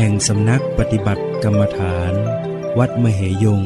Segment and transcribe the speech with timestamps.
[0.00, 2.12] แห่งสำนักปฏิบัติกรรมฐาน
[2.78, 3.62] วัดมเหยง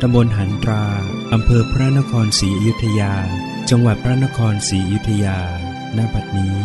[0.00, 0.84] ตำบลหันตรา
[1.32, 3.14] อำเภอพระนครศรีอยุธยา
[3.70, 5.38] จังหวัดพระนครศรีอยุธยา
[5.96, 6.56] ณ บัดนี้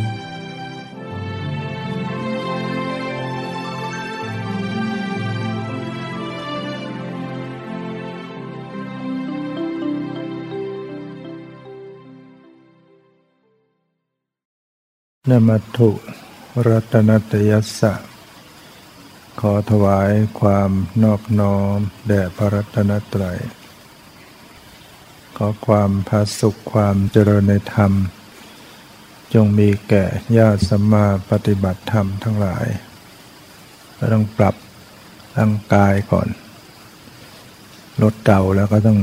[15.29, 15.89] นมัตถุ
[16.67, 18.16] รัตนตยัสสะ
[19.43, 20.71] ขอถวายความ
[21.04, 23.40] นอบน้อม แด่พระรัตนตรัย
[25.38, 27.91] ขอความพาสุขความเจริญในธรรม
[29.34, 30.05] จงมีแก่
[30.38, 32.66] ญาติสัมมาปฏิบัติธรรมทั้งหลาย
[34.13, 34.55] ต้องปรับ
[35.38, 36.27] ร่างกายก่อน
[38.01, 38.99] ลดเก่าแล้วก็ต้อง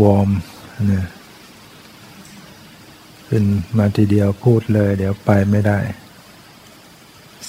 [0.00, 0.30] วอร์ม
[0.88, 1.06] เนี่ย
[3.28, 3.44] ขึ้น
[3.76, 5.78] มาทีเดียวพูดเลย เดี๋ยวไปไม่ได้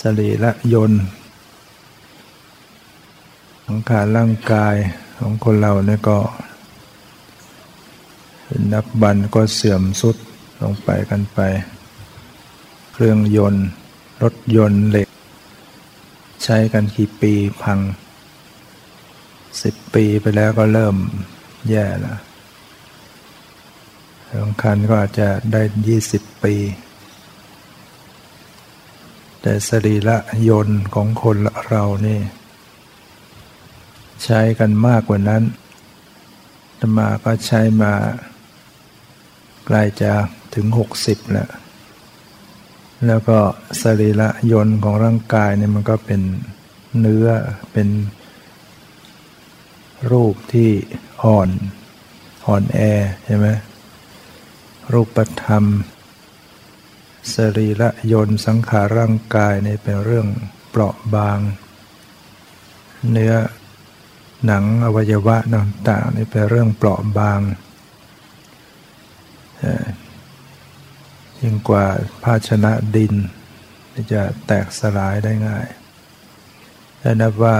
[0.02, 1.04] สรีละยนต์
[3.72, 4.76] สังขารร่างกาย
[5.20, 6.20] ของคนเราเนี่ยก็
[8.74, 10.18] นับบันก็เสื่อมสุด
[10.62, 11.40] ลงไปกันไป
[12.94, 13.68] เครื่องยนต์
[14.24, 15.08] รถยนต์เหล็ก
[16.44, 17.80] ใช้กันกี่ปีพัง
[19.62, 20.96] สิบปีไปแล้วก็เริ่ม
[21.70, 22.20] แย่แล้ว
[24.36, 26.56] สำคัญก็อาจจะได้ยี่สิบปี
[29.42, 30.18] แต่สรีระ
[30.50, 31.38] ยนต์ของคน
[31.70, 32.20] เรานี่
[34.24, 35.44] ใช้กันมากกว่านั้น
[36.80, 37.94] ธรรมาก็ใช้มา
[39.66, 40.12] ใกล้จะ
[40.56, 41.50] ถึงหกสิบแล้ว
[43.08, 43.40] แล้วก็
[43.82, 46.22] สรีระยนต์ของร่างกายเนี่ยมันก็เป็น
[47.00, 47.28] เนื้อ
[47.74, 47.90] เป็น
[50.12, 50.72] รูปที่
[51.24, 51.50] อ่อน
[52.48, 52.80] อ่อนแอ
[53.26, 53.48] ใช่ไหม
[54.94, 55.64] รูปธรรม
[57.34, 60.28] สรีระยนต์สังขารร่างกายเนี่ยเป็นเรื่อง
[60.70, 61.40] เปราะบาง
[63.12, 63.34] เนื้อ
[64.46, 67.40] หนังอวัยวะต่างๆนี่เป็นเรื่องเปราะบาง
[71.40, 71.86] ยิ่งกว่า
[72.24, 73.14] ภาชนะดิน
[74.14, 75.68] จะแตกสลายได้ง่าย
[77.00, 77.58] และนับว่า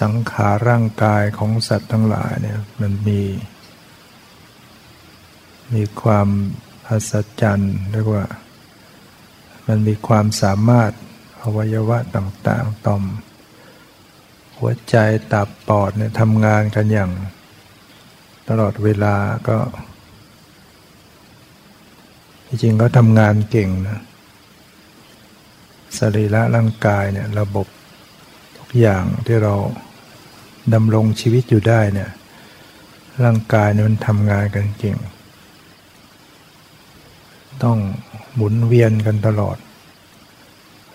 [0.00, 3.22] สังขารร่างกายของสัตว์ทั้งหลายเนี่ยมันมี
[5.74, 6.28] มีความ
[6.88, 8.24] อัศจรรย์เรียกว่า
[9.68, 10.92] มันมีความสามารถ
[11.42, 13.02] อวัยวะต่างๆต่อม
[14.60, 14.96] หัวใจ
[15.32, 17.10] ตับปอดเนี่ยทำงานกันอย่าง
[18.48, 19.14] ตลอดเวลา
[19.48, 19.58] ก็
[22.46, 24.00] จริงๆก็ทำงานเก่งนะ
[25.98, 27.66] สรีระร่างกายเนี่ยระบบ
[28.58, 29.54] ทุกอย่างที่เรา
[30.74, 32.10] ดำรงชีวิตอยู่ได้เนี่ย
[33.22, 34.96] ร่างกายเนี่ยมันทำงานกันเก่ง
[37.62, 37.78] ต้อง
[38.34, 39.56] หมุนเวียนกันตลอด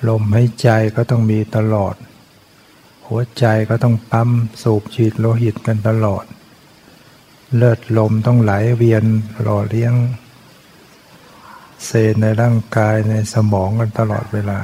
[0.08, 1.96] ลมหายใจก็ต้องมีตลอด
[3.08, 4.30] หัวใจก็ต้องปั๊ม
[4.62, 6.26] สูบฉีดโลหิตกันตลอด
[7.56, 9.06] เลือดลมต้องไหลเวียน
[9.42, 9.94] หล่อเลี้ยง
[11.86, 14.60] เซลล์ในร่างกายในสมองกันตลอดเวลา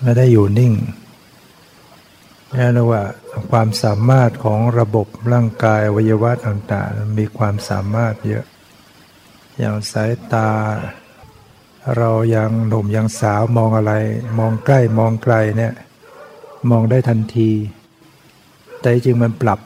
[0.00, 0.72] ไม่ได้อยู่นิ่ง
[2.54, 3.02] นี่เรียกว่า
[3.50, 8.44] ความสามารถของระบบร่างกายวิยวะต่างๆ มีความสามารถเยอะ
[9.58, 10.50] อย่างสายตา
[11.98, 13.92] เรายังหนุ่มยังสาวมองอะไร
[14.38, 15.74] มองใกล้มองไกลเนี่ย
[16.70, 17.50] มองได้ทันที
[18.80, 19.60] แต่จริงมันปรับ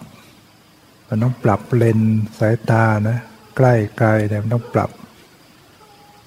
[1.08, 2.00] มันต้องปรับเลน
[2.38, 3.18] สายตานะ
[3.56, 4.90] ใกล้ไกลเนี่ยมันต้องปรับ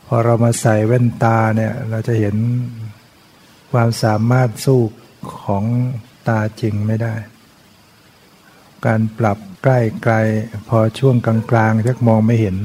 [0.05, 2.35] พอเรามาใส่แว่นตาเนี่ยเราจะเห็น
[3.71, 4.81] ความสามารถสู้
[5.43, 5.63] ของ
[6.27, 7.15] ตาจริงไม่ได้
[8.85, 10.15] การปรับใกล้ไกล
[10.69, 12.57] พอช่วงกลางๆจะมองไม่เห็น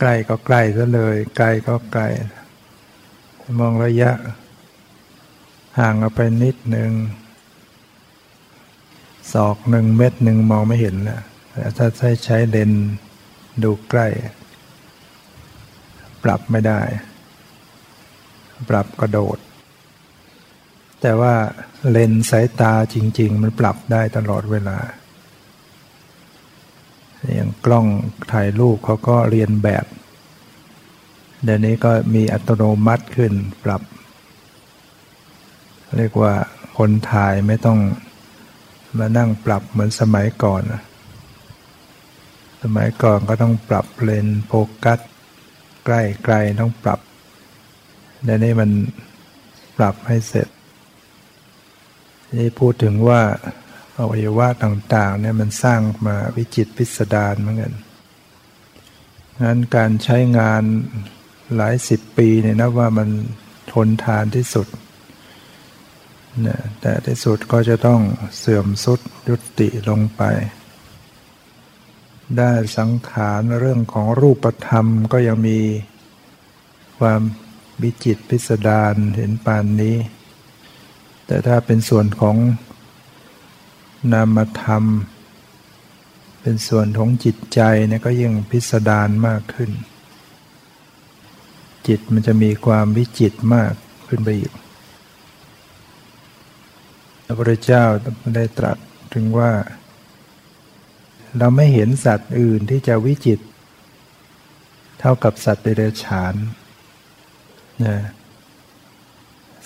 [0.00, 2.02] ใกล้ก็ใกล้ซะเลย ไกลก็ไกล
[3.60, 4.10] มองระยะ
[5.78, 6.90] ห่างออกไปนิดหนึ่ง
[9.32, 11.22] ศอกหนึ่งเม็ดหนึ่งมองไม่เห็นแล้ว
[11.52, 12.70] แต่ถ้าใช้ใช้เลน
[13.62, 14.06] ดูใกล้
[16.24, 16.80] ปรับไม่ได้
[18.68, 19.38] ปรับกระโดด
[21.00, 21.34] แต่ว่า
[21.90, 24.78] เลนสายตาจริง ๆ มันปรับได้ตลอดเวลา
[27.34, 27.86] อย่างกล้อง
[28.32, 29.86] ถ่ายรูปเขาก็เรียนแบบ
[31.44, 33.32] เดี๋ยวนี้ก็มีอัตโนมัติขึ้น
[33.64, 33.82] ปรับ
[35.96, 36.34] เรียกว่า
[36.78, 37.78] คนถ่ายไม่ต้อง
[38.98, 40.62] มานั่งปรับเหมือนสมัยก่อน
[42.62, 44.52] สมัยก่อนก็ต้องปรับเลนโฟ
[44.84, 44.98] กัส
[45.84, 47.00] ใกล้ไกลต้องปรับ
[48.24, 48.70] เดี๋ยวนี้มัน
[49.76, 50.48] ปรับให้เสร็จ
[52.36, 53.20] นี่พูดถึงว่า
[53.98, 57.74] อวัยวะต่างๆเนี่ยมันสร้างมาวิจิตพิสดารเหมือนกัน
[59.42, 60.62] งั้นการใช้งาน
[61.56, 63.08] หลายสิบปีเนี่ยนะว่ามัน
[63.72, 64.66] ทนทานที่สุด
[66.80, 68.00] แต่ที่สุดก็จะต้อง
[68.38, 70.22] เสื่อมสุดยุติลงไป
[72.36, 75.58] ได้สังขารเรื่องของรูปธรรมก็ยังมี
[76.98, 77.20] ความ
[77.82, 79.96] วิจิตพิสดารเห็นปานนี้
[81.26, 82.36] แต่ถ้าเป็นส่วนของ
[84.12, 84.84] นามธรรม
[86.40, 89.70] เป็นส่วนของจิตใจเนี่ยก็ยิ่งพิสดารมากขึ้น
[91.86, 93.72] จิตมันจะมีความวิจิตมาก
[94.08, 94.52] ขึ้นไปอีก
[97.30, 97.84] พระพุทธเจ้า
[98.36, 98.78] ได้ตรัส
[99.14, 99.52] ถึงว่า
[101.38, 103.40] เราไม่เห็นสัตว์อื่นที่จะวิจิต
[105.00, 106.34] เท่ากับสัตว์เดรัจฉาน
[107.84, 107.96] นะ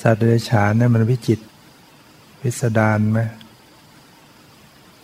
[0.02, 1.40] สัตว์เดรัจฉานเนี่ยมันวิจิต
[2.42, 3.20] วิสดารไหม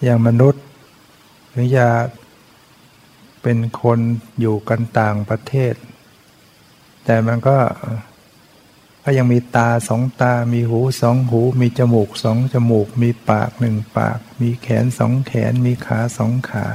[0.04, 0.64] อย่างมนุษย์
[1.50, 1.88] หรือจะ
[3.42, 3.98] เป็นคน
[4.40, 5.74] อยู่กันต่างประเทศ
[7.04, 7.56] แต่มันก็
[9.10, 16.66] ก็ยังมีตาสองตา มีหูสองหู มีจมูกสองจมูก มีปากหนึ่งปาก มีแขนสองแขน มีขาสองขา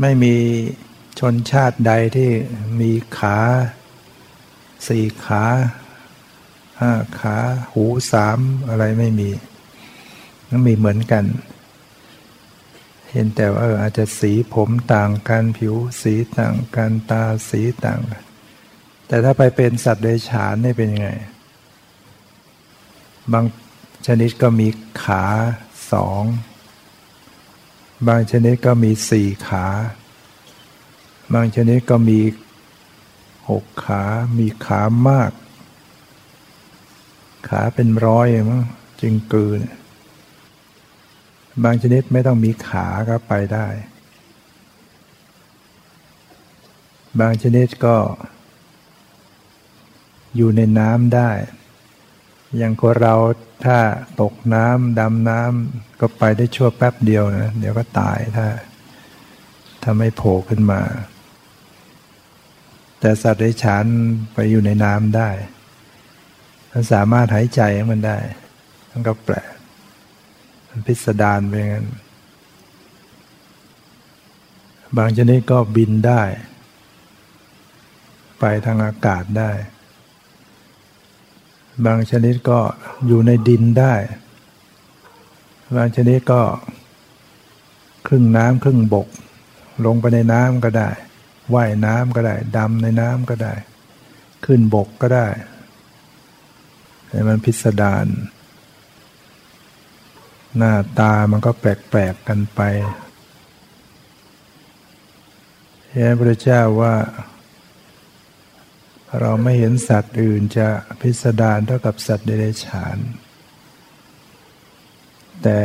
[0.00, 0.36] ไม่มี
[1.18, 2.30] ชนชาติใดที่
[2.80, 3.38] มีขา
[4.86, 5.44] สี่ขา
[6.80, 7.36] ห้าขา
[7.72, 8.38] หูสาม
[8.68, 9.30] อะไรไม่มี
[10.48, 11.24] มันมีเหมือนกัน
[13.10, 18.27] เห็นแต่ว่าอออาจจะสีผมต่างกันผิวสีต่างกันตาสีต่างกัน
[19.08, 21.10] แต่ถ้าไปเป็นสัตว์เดรัจฉานนี่เป็นยังไง
[23.32, 23.44] บาง
[24.06, 24.68] ชนิดก็มี
[25.02, 25.24] ขา
[25.92, 26.22] สอง
[28.08, 29.66] บางชนิดก็มีสี่ขา
[31.34, 32.20] บางชนิดก็มี
[33.50, 34.02] หกขา
[34.38, 35.32] มีขามาก
[37.48, 38.64] ขาเป็นร้อยมั้ง
[39.00, 39.60] จึงกืน
[41.64, 43.66] บางชนิดไม่ต้องมีขาก็ไปได้
[47.20, 47.96] บางชนิดก็
[50.36, 51.30] อยู่ในน้ำได้
[52.56, 53.14] อย่างคนเรา
[53.64, 53.78] ถ้า
[54.20, 58.46] ตกน้ำดำน้ำก็ไปได้ชั่วแป๊บเดียวนะเดี๋ยวก็ตายถ้า
[59.82, 60.80] ถ้าไม่โผล่ขึ้นมา
[63.00, 63.84] แต่สัตว์ไร้ฉาน
[64.34, 65.30] ไปอยู่ในน้ำได้
[66.70, 67.60] มันสามารถหายใจ
[67.90, 68.18] มันได้
[68.90, 69.52] มันก็แปลก
[70.68, 71.86] มันพิสดารไปงั้น
[74.96, 76.22] บางชนิดก็บินได้
[78.38, 79.50] ไปทางอากาศได้
[81.86, 82.60] บางชนิดก็
[83.06, 83.94] อยู่ในดินได้
[85.76, 86.42] บางชนิดก็
[88.06, 89.08] ครึ่งน้ำครึ่งบก
[89.84, 90.90] ลงไปในน้ำก็ได้
[91.54, 93.54] ว่ายน้ำก็ได้ดำในน้ำก็ได้
[94.44, 95.28] ขึ้นบกก็ได้
[97.08, 98.06] แต่มันพิสดาร
[100.56, 102.60] หน้าตามันก็แปลกๆกันไป
[106.18, 106.94] พระเจ้าว่า
[109.20, 110.68] เราไม่เห็นสัตว์อื่นจะ
[111.00, 112.96] พิสดารเท่ากับสัตว์เดรัจฉาน
[115.42, 115.60] แต่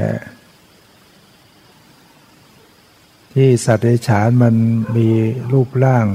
[3.33, 4.55] ที่สัตว์เดรัจฉานมัน
[4.97, 5.09] มี
[5.51, 6.05] รูปร่าง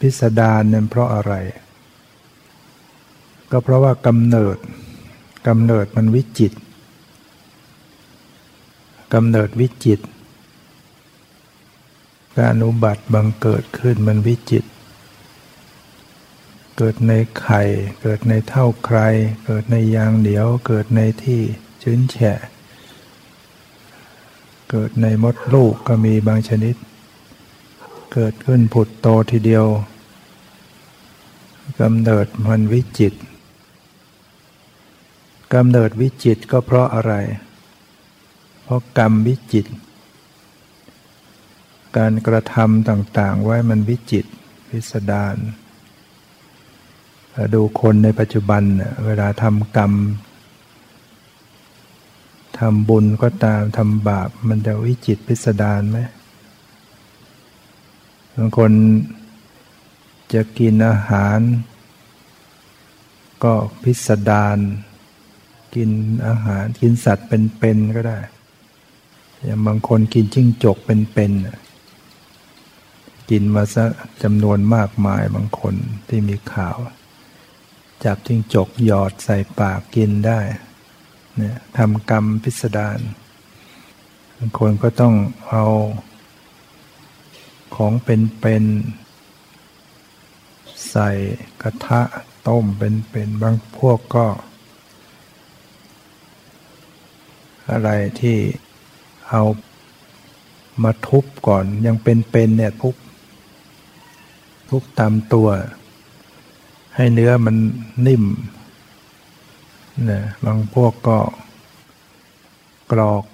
[0.00, 1.34] พิสดารเนี่ยเพราะอะไร
[3.50, 4.56] ก็เพราะว่ากำเนิด
[5.46, 6.52] กำเนิดมันวิจิต
[9.14, 10.00] กำเนิดวิจิต
[12.38, 14.64] การอุบัติบังเกิดขึ้นมันวิจิต
[16.82, 17.62] เกิดในไข่
[18.02, 18.98] เกิดในเท่าใคร
[19.44, 21.42] เกิดในยางเหนียว เกิดในที่
[21.82, 22.38] ชื้นแฉะ
[24.70, 26.74] เกิดในมดลูกก็มีบางชนิด
[28.12, 29.66] เกิดขึ้นผุดโตทีเดียว
[31.80, 33.14] กำเนิดมันวิจิต
[35.54, 37.12] กำเนิดวิจิตก็เพราะอะไร
[38.62, 39.66] เพราะกรรมวิจิต
[41.96, 44.26] การกระทำต่างๆ ไว้มันวิจิต
[44.68, 45.36] พิสดาร
[47.54, 48.62] ดูคนในปัจจุบัน
[49.06, 49.92] เวลาทำกรรม
[52.58, 55.98] ทำบุญก็ตามทำบาปมันจะวิจิตพิสดารไหม
[58.36, 58.72] บางคน
[60.32, 61.38] จะกินอาหาร
[63.44, 64.58] ก็พิสดาร
[65.74, 65.90] กิน
[66.26, 68.18] อาหารกินสัตว์เป็นๆก็ได้
[69.44, 73.84] อย่างบางคนกินจิ้งจกเป็นๆกินมาซะ
[74.22, 75.74] จำนวนมากมายบางคน
[76.08, 76.76] ที่มีข่าว
[78.04, 80.40] จับจิ้งจกหยอดใส่ปากกินได้
[81.36, 82.98] เนี่ยทำกรรมพิสดาร
[84.36, 85.14] บางคนก็ต้อง
[85.48, 85.64] เอา
[87.74, 91.10] ของเป็นๆใส่
[91.62, 92.00] กระทะ
[92.48, 94.26] ต้มเป็นๆบางพวกก็
[97.70, 97.90] อะไร
[98.20, 98.38] ที่
[99.30, 99.42] เอา
[100.82, 102.96] มาทุบก่อนยังเป็นๆเนี่ยทุบ
[104.68, 105.48] ทุบตามตัว
[106.96, 107.56] ให้เนื้อมัน
[108.06, 108.24] นิ่ม
[110.10, 111.18] นะบางพวกก็
[112.92, 113.24] กรอก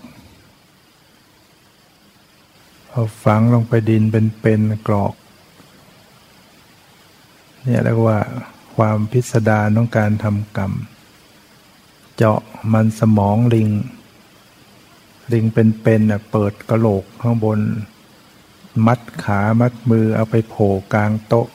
[2.90, 5.14] เอาฝังลงไปดินเป็นๆกรอก
[7.62, 8.18] เนี่ยเรียกว่า
[8.76, 10.72] ความพิสดารของการทำกรรม
[12.16, 12.40] เจาะ
[12.72, 13.68] มันสมองลิง
[15.32, 17.58] ลิงเป็นๆเน่เปิดกระโหลกข้างบน
[18.86, 21.48] มัดขามัดมือเอาไปโผล่กลางโต๊ะ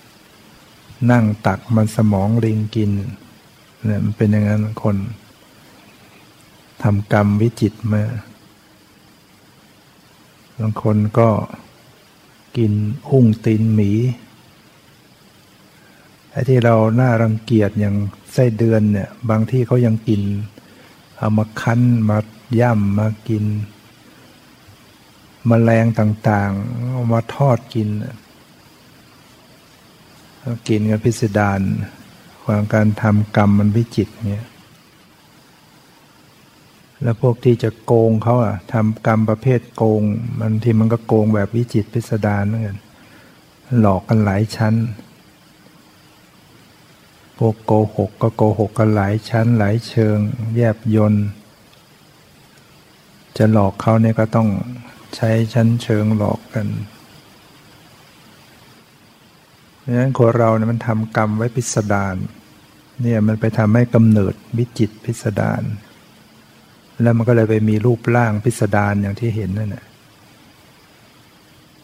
[1.09, 4.97] นั่งตักมันสมองลิงกินเนี่ยมันเป็นอย่างนั้นคน
[6.83, 8.03] ทำกรรมวิจิตมา
[10.59, 11.29] บางคนก็
[12.57, 12.73] กิน
[13.09, 13.91] อุ้งตีนหมี
[16.31, 17.95] ไอ้ที่เราหน้ารังเกียจอย่าง
[18.33, 20.21] ไส้เดือนเนี่ย บางที่เขายังกิน
[21.17, 22.17] เอามาคั้นมา
[22.59, 23.45] ย่ำมากิน
[25.49, 27.87] มแมลงต่างๆ มาทอดกิน
[30.67, 31.61] กินกันพิสดาร
[32.43, 34.47] ความการทำกรรมมันวิจิตเนี่ย
[37.03, 40.01] แล้วพวกที่จะโกงเขาอะทำกรรมประเภทโกง
[40.39, 42.77] มันที่มันก็โกงแบบวิจิตพิสดารเหมือนกัน
[43.79, 44.75] หลอกกันหลายชั้น
[47.37, 50.17] พวกโกหกก็โกหกกันหลายชั้น หลายเชิง
[50.55, 51.13] แยบยน
[53.37, 54.49] จะหลอกเขาเนี่ยก็ต้อง
[55.15, 56.67] ใช้ชั้นเชิงหลอกกัน
[59.73, 62.15] เพราะฉะนั้นคนเราเนี่ยมันทำกรรมไว้พิสดาร
[63.01, 65.63] เนี่ยมันไปทำให้กำเนิดวิจิตพิสดาร
[67.01, 69.85] แล้วมันก็เลยไปมีรูปร่างพิสดารอย่างที่เห็นนั่นแหละ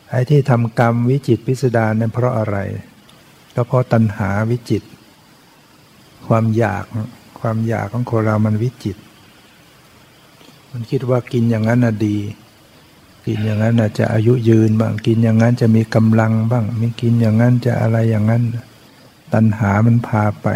[0.09, 2.57] ไอ้ที่ทำกรรมวิจิตพิสดารนั้นเพราะอะไร
[3.55, 4.83] ก็เพราะตัณหาวิจิต
[6.27, 6.83] ความอยาก
[7.39, 8.97] ความอยากของคนเรามันวิจิต
[10.71, 12.17] มันคิดว่ากินอย่างนั้นน่ะดี
[13.27, 18.43] กินอย่างนั้นน่ะจะอายุยืนบ้างกินอย่างนั้นจะมีกำลังบ้างไม่กินอย่างนั้นจะอะไรอย่างนั้น
[19.33, 20.47] ตัณหามันพาไป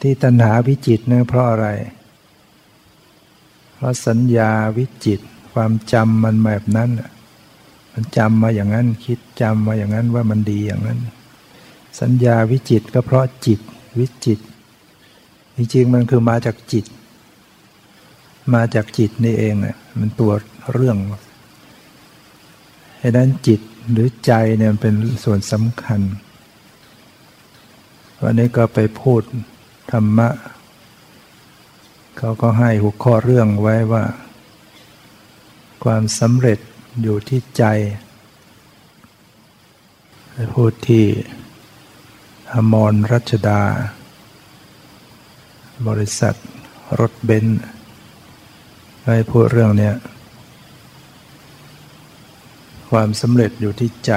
[0.00, 1.68] ที่ตัณหาวิจิตเนี่ยเพราะอะไร
[3.74, 5.20] เพราะสัญญาวิจิต
[5.52, 6.90] ความจำมันแบบนั้น
[7.92, 10.98] มันจำมาอย่างนั้นคิดจำมาอย่างนั้นว่ามันดีอย่างนั้น
[12.00, 13.60] สัญญาวิจิตก็เพราะจิต
[13.98, 14.38] วิจิต
[15.56, 16.84] จริงๆมันคือมาจากจิต
[18.54, 20.32] มาจากจิตนี่เองอะมันตัว
[20.72, 20.96] เรื่อง
[22.98, 26.00] ให้นั้นจิตหรือใจเนี่ยเป็นส่วนสำคัญ
[28.22, 29.22] วันนี้ก็ไปพูด
[29.92, 30.28] ธรรมะ
[32.18, 34.04] เขาก็ให้หัวข้อเรื่องไว้ว่า
[35.84, 36.58] ความสำเร็จ
[37.02, 37.64] อยู่ที่ใจ
[40.54, 41.04] พูดที่
[42.54, 43.60] อมรรัชดา
[45.88, 46.34] บริษัท
[47.00, 47.60] รถเบนซ์
[49.14, 49.92] ให้พูดเรื่องนี้
[52.90, 54.12] ความสำเร็จอยู่ที่ใจ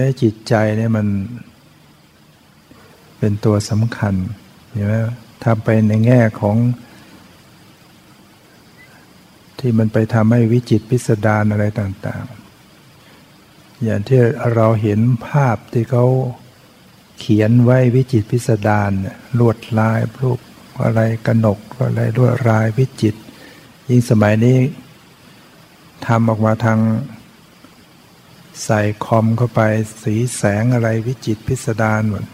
[0.00, 1.06] ให้จิตใจเนี่ยมัน
[3.18, 4.14] เป็นตัวสำคัญ
[4.72, 4.94] เห็นไหม
[5.42, 6.56] ถ้าไปในแง่ของ
[9.58, 12.24] ที่มันไปทำให้วิจิตพิสดารอะไรต่าง
[13.04, 14.20] ๆ อย่างที่
[14.54, 16.06] เราเห็นภาพที่เขา
[17.18, 18.90] เขียนไว้วิจิตพิสดาร
[19.38, 20.40] ลวดลายรูป
[20.84, 23.14] อะไรกระหนกอะไรลวดลายวิจิต
[23.88, 24.58] ยิ่งสมัยนี้
[26.06, 26.78] ทำออกมาทาง
[28.64, 29.60] ใส่คอมเข้าไป
[30.02, 32.24] สีแสงอะไรวิจิตพิสดารหมด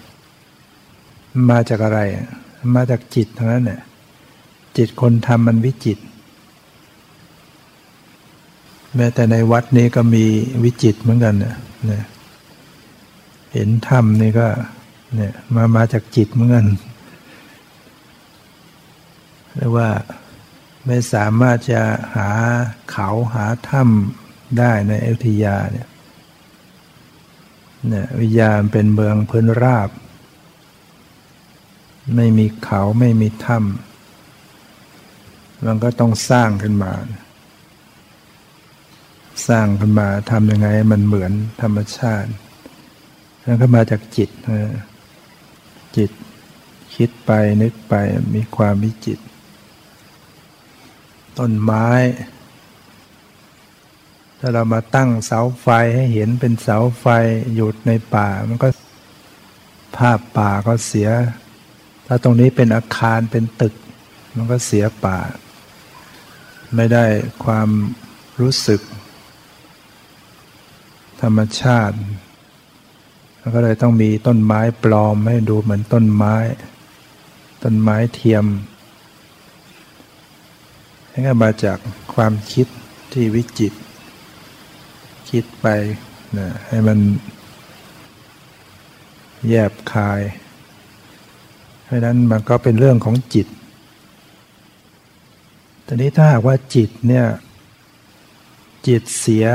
[1.50, 2.00] มาจากอะไร
[2.74, 3.80] มาจากจิตทั้งนั้นเนี่ย
[4.76, 5.98] จิตคนทำมันวิจิต
[8.96, 10.24] แม้แต่ในวัดนี้ก็มี
[10.64, 12.04] วิจิตเหมือนกันเนี่ย
[13.52, 14.46] เห็นธรรมนี่ก็
[15.14, 16.66] เนี่ยมามาจากจิตเหมือนกัน
[19.56, 19.90] เรียกว่า
[20.86, 21.82] ไม่สามารถจะ
[22.16, 22.30] หา
[22.90, 25.88] เขาหาถ้ำได้ในเอธิยาเนี่ย
[27.88, 29.90] เนี่ยวิญญาณเป็นเมืองพื้นราบ
[32.16, 36.92] ไม่มีเขาไม่มีถ้ำมันก็ต้องสร้างขึ้นมา
[39.48, 41.32] สร้างขึ้นมาทำยังไงมันเหมือน
[41.62, 42.30] ธรรมชาติ
[43.44, 44.30] นั่นก็มาจากจิต
[45.96, 46.10] จิต
[46.94, 47.30] คิดไป
[47.62, 47.94] นึกไป
[48.34, 49.18] มีความวิจิต
[51.38, 51.88] ต้นไม้
[54.38, 57.06] ถ้าเรามาตั้งเสาไฟให้เห็นเป็นเสาไฟ
[57.54, 58.68] หยุดในป่า มันก็
[59.96, 61.08] ภาพป่าก็เสีย
[62.06, 63.74] ถ้าตรงนี้เป็นอาคารเป็นตึก
[64.36, 65.18] มันก็เสียป่า
[66.74, 67.04] ไม่ได้
[67.44, 67.68] ความ
[68.40, 68.80] รู้สึก
[71.20, 71.96] ธรรมชาติ
[73.38, 76.36] แล้วก็เลยต้องมีต้นไม้ปลอมให้ดูเหมือนต้นไม้
[77.62, 78.44] ต้นไม้เทียม
[81.16, 81.78] นี่ก็มาจาก
[82.14, 82.66] ความคิด
[83.12, 83.72] ที่วิจิต
[85.30, 85.66] คิดไป
[86.38, 86.98] นะให้มัน
[89.48, 90.22] แยบคาย
[91.84, 93.46] เพราะนั้นมันก็เป็นเรื่องของจิต
[95.86, 97.26] ตอนนี้ถ้าหากว่าจิตเนี่ย
[98.86, 99.46] จิตเสีย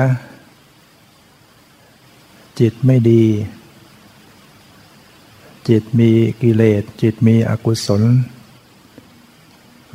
[2.60, 3.26] จิตไม่ดี
[5.70, 6.12] จิตมี
[6.42, 8.04] กิเลสจิตมีอกุศล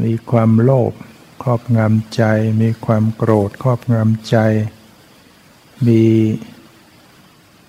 [0.03, 0.93] มีความโลภ
[1.47, 2.25] ครอบงำใจ
[2.61, 4.37] มีความโกรธครอบงำใจ
[5.87, 6.05] มี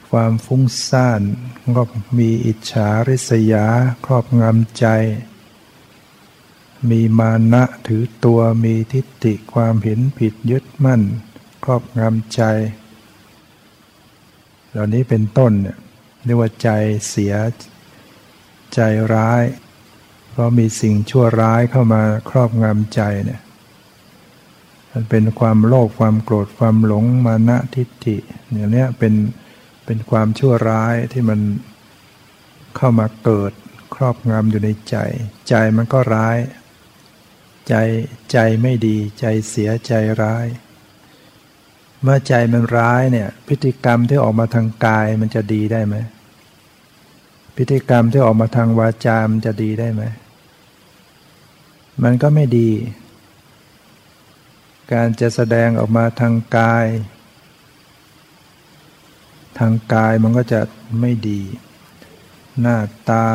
[0.10, 1.22] ความฟุ้งซ่าน
[1.78, 1.84] ก็
[2.20, 3.66] มีอิจฉาริษยา
[4.06, 4.88] ครอบงำใจ
[6.90, 11.02] มีมานะถือตัวมีทิฏฐิความเห็นผิดยึดมั่น
[11.64, 12.42] ครอบงำใจ
[14.70, 15.78] เหล่านี้เป็นต้นเนี่ย
[16.24, 16.70] เรียกว่าใจ
[17.10, 17.34] เสีย
[18.74, 18.80] ใจ
[19.14, 19.44] ร้าย
[20.30, 23.42] เพราะมีสิ่งชั่วร้ายเข้ามาครอบงำใจเนี่ย
[24.98, 28.18] มันเป็นความโลภความโกรธความหลงมานะทิฏฐิ
[28.54, 29.14] อย่างนี้เป็น
[29.86, 31.40] เป็นความชั่วร้ายที่มัน
[32.76, 33.52] เข้ามาเกิด
[33.94, 34.98] ครอบงำอยู่ในใจ
[35.50, 36.38] ใจมันก็ร้าย
[37.70, 37.76] ใจ
[38.32, 40.46] ใจไม่ดีใจเสียใจร้าย
[42.02, 45.96] เมื่อใจมันร้ายเนี่ย พฤติกรรมที่ออกมาทางกายมันจะดีได้ไหม
[47.56, 50.04] พฤติกรรมที่ออกมาทางวาจามันจะดีได้ไหม
[52.04, 52.70] มันก็ไม่ดี
[54.94, 56.86] การจะแสดงออกมาทางกาย
[59.60, 60.62] ทางกายมันก็จะ
[61.00, 61.42] ไม่ดี
[62.62, 62.78] หน้า
[63.10, 63.28] ตา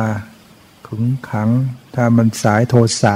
[0.87, 1.49] ขึงขัง
[1.95, 3.15] ถ้ามันสายโทสะ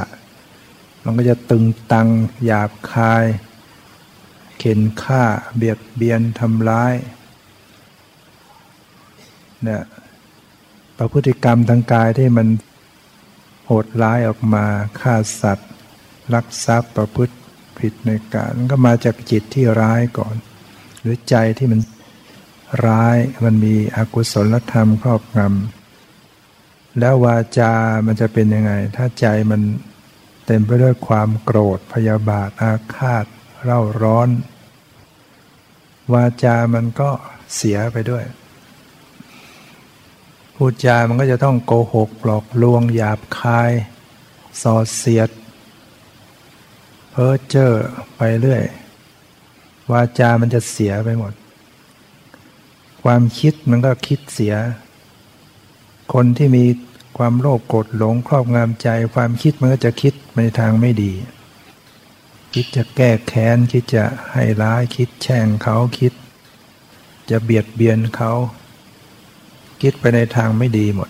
[1.04, 2.08] มันก็จะตึงตัง
[2.46, 3.26] หยาบคาย
[4.58, 5.24] เข็นฆ่า
[5.56, 6.94] เบียดเบียนทำร้าย
[9.64, 9.84] เนี่ย
[10.98, 12.48] ประพฤติกรรมทางกายที่มัน
[13.66, 14.66] โหดร้ายออกมา
[15.00, 15.72] ฆ่าสัตว์
[16.34, 17.36] ลักทรัพย์ประพฤติ
[17.80, 20.36] ผิดในการก็มาจากจิตที่ร้ายก่อน
[21.00, 21.82] หรือใจที่มัน
[22.86, 27.74] ร้ายมันมีอกุศลธรรมครอบงำแล้ววาจา
[28.06, 29.62] มันจะเป็นยังไง ถ้าใจมัน
[30.46, 33.26] เต็มไปด้วยความโกรธพยาบาทอาฆาต
[33.64, 34.30] เร่าร้อน
[36.14, 37.10] วาจามันก็
[37.56, 38.24] เสียไปด้วย
[40.56, 43.72] พูดจามันก็จะต้องโกหกหลอกลวงหยาบคาย
[44.62, 45.30] สอดเสียด
[47.18, 47.72] เพ้อเจ้อ
[48.18, 48.64] ไปเรื่อย
[49.92, 51.34] วาจามันจะเสียไปหมด
[53.04, 54.54] ความคิดมันก็คิดเสีย
[56.14, 56.66] คนที่มี
[57.18, 61.14] ความโลภโกรธหลงครอบงำใจ ความคิดมันก็จะคิดในทางไม่ดี
[62.54, 66.14] คิดจะแก้แค้น คิดจะให้ร้ายคิดแช่งเขาคิด
[67.30, 68.32] จะเบียดเบียนเขา
[69.82, 71.10] คิดไปในทางไม่ดีหมด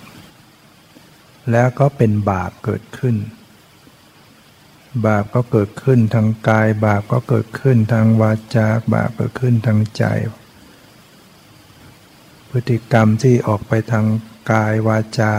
[1.51, 3.17] แล้วก็เป็นบาปเกิดขึ้น
[5.05, 10.03] บาปก็เกิดขึ้นทางกาย บาปก็เกิดขึ้นทางวาจาบาปเกิดขึ้นทางใจ
[12.49, 14.05] พฤติกรรมที่ออกไปทาง
[14.51, 15.33] กายวาจา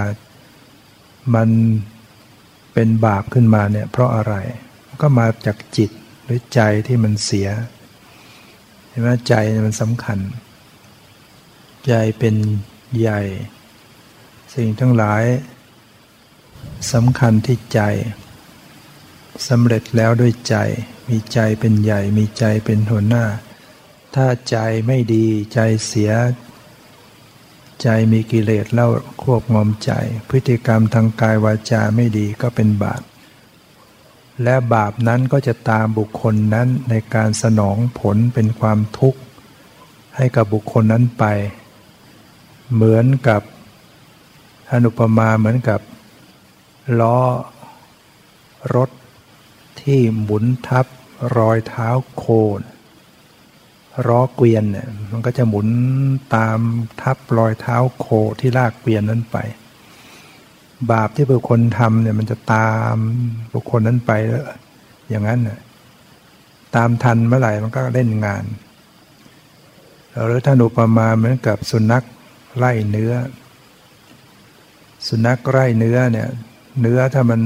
[1.34, 1.50] มัน
[2.72, 4.34] เป็นบาปขึ้นมาเนี่ยเพราะอะไร
[5.00, 5.90] ก็มาจากจิต
[6.24, 7.48] หรือใจที่มันเสีย
[8.88, 9.34] เห็นไหมใจ
[9.66, 10.18] มันสำคัญ
[11.88, 12.34] ใจเป็น
[12.98, 13.22] ใหญ่
[14.54, 15.24] สิ่งทั้งหลาย
[16.92, 17.80] สำคัญที่ใจ
[19.48, 20.56] สำเร็จแล้วด้วยใจ
[21.08, 23.24] มีใจเป็นใหญ่ มีใจเป็นหัวหน้า
[24.14, 26.12] ถ้าใจไม่ดีใจเสีย
[27.82, 28.90] ใจมีกิเลสแล้ว
[29.22, 29.90] ควบงอมใจ
[30.28, 33.02] พฤติกรรมทางกายวาจาไม่ดีก็เป็นบาป
[34.42, 39.20] และบาปนั้นก็จะตามบุคคลนั้นในการสนองผลเป็นความทุกข์
[40.16, 41.24] ให้กับบุคคลนั้นไป
[42.74, 43.42] เหมือนกับ
[44.72, 45.80] อนุปมาเหมือนกับ
[47.00, 47.18] ล้อ
[48.74, 48.90] รถ
[49.86, 50.86] ที่หมุนทับ
[51.38, 52.24] รอยเท้าโค
[52.58, 52.60] น
[54.08, 55.68] ล้อเกวียนเนี่ยมันก็จะหมุน
[56.34, 56.58] ตาม
[57.00, 58.06] ทับรอยเท้าโค
[58.40, 59.36] ที่ลากเกวียนนั้นไป
[60.90, 62.96] บาปที่บุคคลทำเนี่ยมันจะตาม
[63.54, 64.44] บุคคลนั้นไปแล้ว
[65.10, 65.60] อย่างนั้นน่ะ
[66.76, 68.44] ตามทันเมื่อไหร่มันก็เล่นงาน
[70.24, 72.04] หรือท่านอุปมาเหมือนกับสุนัข
[72.58, 73.12] ไล่เนื้อ
[75.08, 76.28] สุนัขไล่เนื้อเนี่ย
[76.80, 77.40] เนื้อถ้ามัน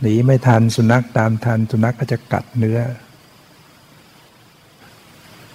[0.00, 2.80] หนีไม่ทันสุนัขตามทันสุนัขก็จะกัดเนื้อ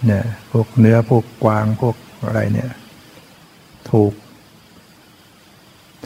[0.06, 2.72] เนี่ยพวกเนื้อพวกกวางพวกอะไรเนี่ย
[3.92, 4.14] ถูก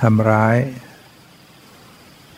[0.01, 0.57] ทำร้าย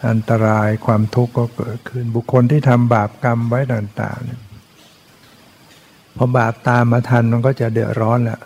[0.07, 8.39] อันตรายความทุกข์ก็เกิดขึ้น บุคคลที่ทำบาปกรรมไว้ต่างๆพอบาปตามมาทันมันก็จะเดือดร้อนแหละ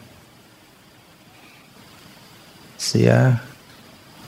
[2.85, 3.11] เสีย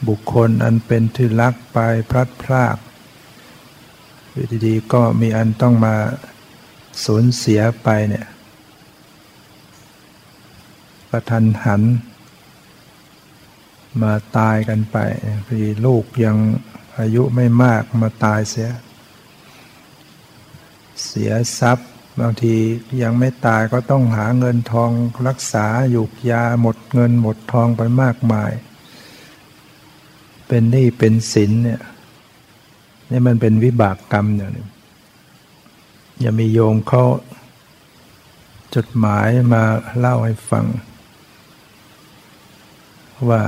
[0.07, 1.77] บุคคลอันเป็นที่รักไป
[2.09, 2.77] พลัดพราก
[4.37, 5.95] อยู่ดีๆก็มีอันต้องมา
[7.05, 8.27] สูญเสียไปเนี่ย
[11.09, 11.81] ประทันหัน
[14.01, 14.97] มาตายกันไป
[15.47, 16.37] พี่ลูกยัง
[16.99, 18.69] อายุไม่มากมาตายเสีย
[21.05, 22.55] เสียทรัพย์บางที
[23.01, 24.91] ยังไม่ตายก็ต้องหาเงินทอง
[25.27, 28.51] รักษาหยุกยาหมดเงินหมดทองไปมากมาย
[30.47, 31.81] เป็นหนี้เป็นสินเนี่ย
[33.11, 34.65] นี่มันเป็นวิบากกรรมอย่างนี้
[36.21, 37.03] อย่ามีโยมเขา
[38.75, 39.63] จดหมายมา
[39.97, 40.65] เล่าให้ฟัง
[43.29, 43.41] ว่า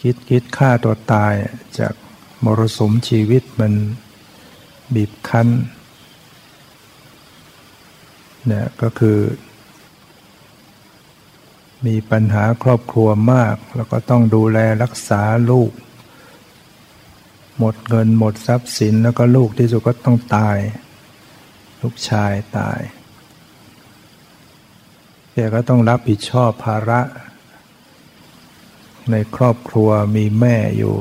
[0.00, 1.34] คิดคิดฆ่าตัวตาย
[1.78, 1.94] จาก
[2.44, 3.72] มรสุมชีวิตมัน
[4.94, 5.48] บีบคั้น
[8.46, 9.18] เนี่ยก็คือ
[11.86, 15.70] มีปัญหาครอบครัวมาก แล้วก็ต้องดูแลรักษาลูก
[17.58, 20.58] หมดเงินหมดทรัพย์สินแล้วก็ลูกที่สุดก็ต้องตาย
[21.82, 22.80] ลูกชายตาย
[25.32, 27.00] แกก็ต้องรับผิดชอบภาระ
[29.10, 30.96] ในครอบครัวมีแม่อยู่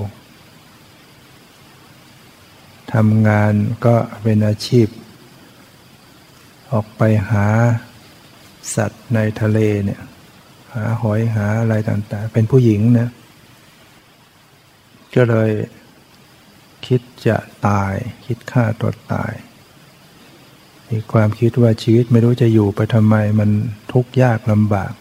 [2.93, 3.53] ทำงาน
[3.85, 4.87] ก็เป็นอาชีพ
[6.71, 7.47] ออกไปหา
[8.75, 10.01] สัตว์ในทะเลเนี่ย
[10.73, 13.09] หาหอยหาอะไรต่างๆ เป็นผู้หญิงนะ
[15.15, 15.51] ก็เลย
[16.87, 17.93] คิดจะตาย
[18.25, 19.33] คิดฆ่าตัวตาย
[20.89, 23.49] มีความคิดว่าชีวิตไม่รู้จะอยู่ไปทำไมมัน
[23.91, 24.93] ทุกข์ยากลำบาก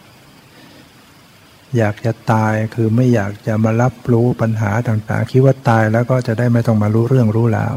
[1.77, 7.75] อยากจะตายคือไม่อยากจะมารับรู้ปัญหาต่างๆ คิดว่าตายแล้วก็จะได้ไม่ต้องมารู้เรื่องรู้ราว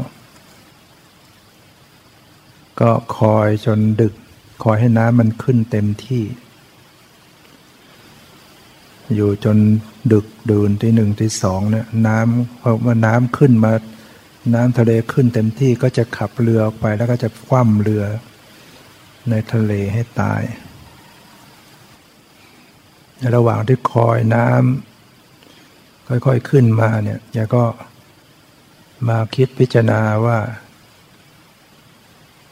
[2.79, 4.13] ก็คอยจนดึก
[4.63, 6.23] คอยให้น้ำมันขึ้นเต็มที่
[9.15, 9.57] อยู่จน
[10.13, 13.71] ดึกดื่นที่หนึ่งที่สองเนี่ยน้ำพอมาน้ำขึ้นมา
[14.55, 18.05] น้ำทะเลขึ้นเต็มที่ก็จะขับเรือออกไปแล้วก็จะคว่ำเรือ
[19.29, 20.41] ในทะเลให้ตาย
[23.17, 27.63] ในระหว่างที่คอยน้ำค่อยๆขึ้นมาเนี่ยแกก็
[29.07, 30.39] มาคิดพิจารณาว่า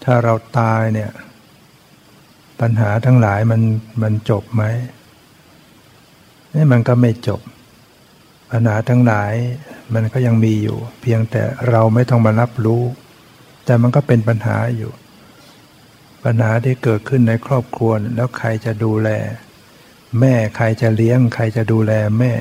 [0.03, 1.11] ถ้าเราตายเนี่ย
[2.59, 3.61] ปัญหาทั้งหลายมัน
[4.01, 4.63] มันจบไหม
[6.55, 7.41] นี่มันก็ไม่จบ
[8.51, 9.33] ปัญหาทั้งหลาย
[9.93, 12.83] มันก็ยังมีอยู่ เพียงแต่เราไม่ต้องมารับรู้
[13.65, 14.91] แต่มันก็เป็นปัญหาอยู่
[16.23, 19.09] ปัญหาที่เกิดขึ้นในครอบครัวแล้วใครจะดูแล
[20.19, 22.33] แม่ใครจะเลี้ยง ใครจะดูแลแม่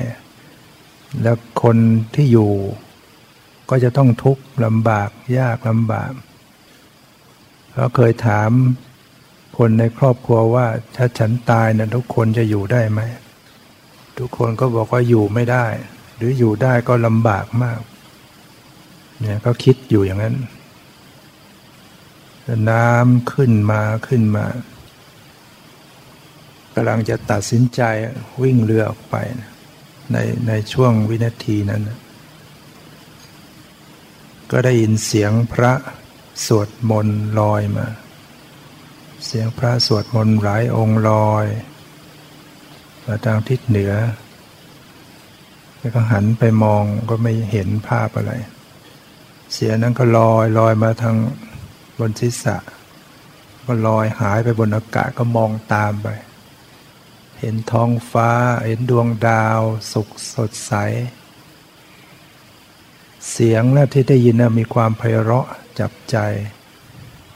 [1.21, 1.77] แล้วคน
[2.15, 2.51] ที่อยู่
[3.69, 6.11] ก็จะต้องทุกข์ลำบากยากลำบาก
[7.75, 8.49] เราเคยถาม
[9.57, 13.01] คนในครอบครัวว่าถ้าฉันตายนะทุกคนจะอยู่ได้ไหม
[14.19, 15.65] ทุกคนก็บอกว่าอยู่ไม่ได้
[16.15, 17.79] หรืออยู่ได้ก็ลำบากมาก
[19.19, 20.35] เนี่ยก็คิดอยู่อย่างนั้น
[22.69, 24.45] น้ำขึ้นมาขึ้นมา
[26.75, 27.81] กำลังจะตัดสินใจ
[28.43, 29.15] วิ่งเรือออกไป
[30.11, 31.81] ในในช่วงวินาทีนั้น
[34.51, 35.73] ก็ได้ยินเสียงพระ
[36.45, 37.87] สวดมนต์ลอยมา
[39.25, 41.45] เสียงพระสวดมนต์หลายองค์ลอย
[43.05, 43.93] มาทางทิศเหนือ
[45.85, 48.33] แล้วก็หันไปมองก็ไม่เห็นภาพอะไร
[49.53, 51.15] เสียงนั้นก็ลอยลอยมาทาง
[51.99, 52.57] บนศีรษะ
[53.65, 56.07] ก็ลอยหายไปบนอากาศก็มองตามไป
[57.39, 58.29] เห็นท้องฟ้า
[58.65, 59.59] เห็นดวงดาว
[59.91, 60.73] สุกสดใส
[63.31, 65.47] เสียงแรกที่ได้ยินมีความไพเราะ
[65.79, 66.17] จับใจ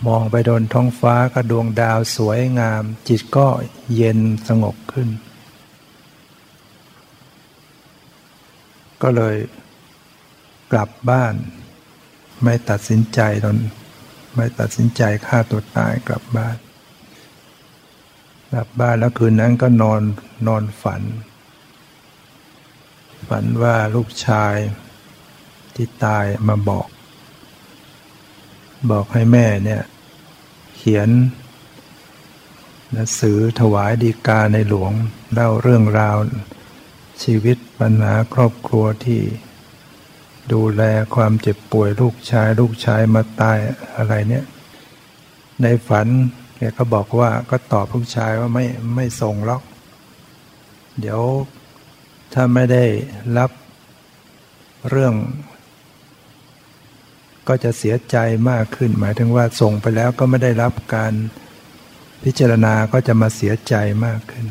[0.08, 3.48] มองไปโดนท้องฟ้าก็ดวงดาวสวยงาม จิตก็
[3.96, 5.10] เย็นสงบขึ้น
[9.02, 9.36] ก็เลย
[10.72, 11.34] กลับบ้าน
[12.44, 13.58] ไม่ตัดสินใจตอน
[14.36, 16.58] ไม่ตัดสินใจฆ่าตัวตายกลับบ้าน
[18.52, 20.02] กลับบ้านแล้วคืนนั้นก็นอน
[20.48, 21.02] นอนฝัน
[23.28, 24.56] ฝันว่าลูกชาย
[25.76, 26.88] ที่ตายมาบอก
[28.92, 29.84] บอกให้แม่เนี่ย
[30.76, 31.10] เขียน
[32.94, 34.92] หนังสือถวายดีกาในหลวง
[35.34, 36.18] เล่าเรื่องราว
[37.24, 39.22] ชีวิตปัญหาครอบครัวที่
[40.54, 40.84] ดูแล
[41.16, 43.58] ความเจ็บป่วยลูกชายลูกชายมาตาย
[43.98, 44.46] อะไรเนี่ย
[45.62, 46.08] ในฝัน
[46.58, 49.62] แกก็บอกว่าก็ตอบผู้ชายว่าไม่ไม่ส่งหรอก
[51.00, 51.22] เดี๋ยว
[52.34, 52.86] ถ้าไม่ได้
[53.38, 53.52] รับ
[54.90, 55.14] เรื่อง
[57.48, 58.18] ก็จะเสียใจ
[58.50, 61.14] มากขึ้น หมายถึงว่าส่งไปแล้วก็ไม่ได้รับการ
[62.24, 63.74] พิจารณาก็จะมาเสียใจ
[64.06, 64.46] มากขึ้น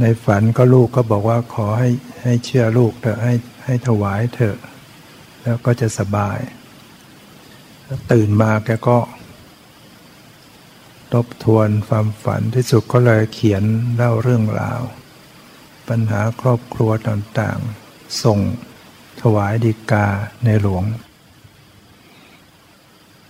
[0.00, 1.90] ในฝันก็ลูกก็บอกว่าขอให้
[2.22, 4.58] ให้เชื่อลูกเถอะให้ให้ถวายเถอะ
[5.42, 6.38] แล้วก็จะสบาย
[8.12, 8.98] ตื่นมาแกก็
[11.12, 14.80] ทบทวนความฝันที่สุดก็เลยเขียนเล่าเรื่องราว
[15.88, 18.38] ปัญหาครอบครัวต่างๆ ส่ง
[19.22, 20.06] ถวายดีกา
[20.44, 20.84] ในหลวง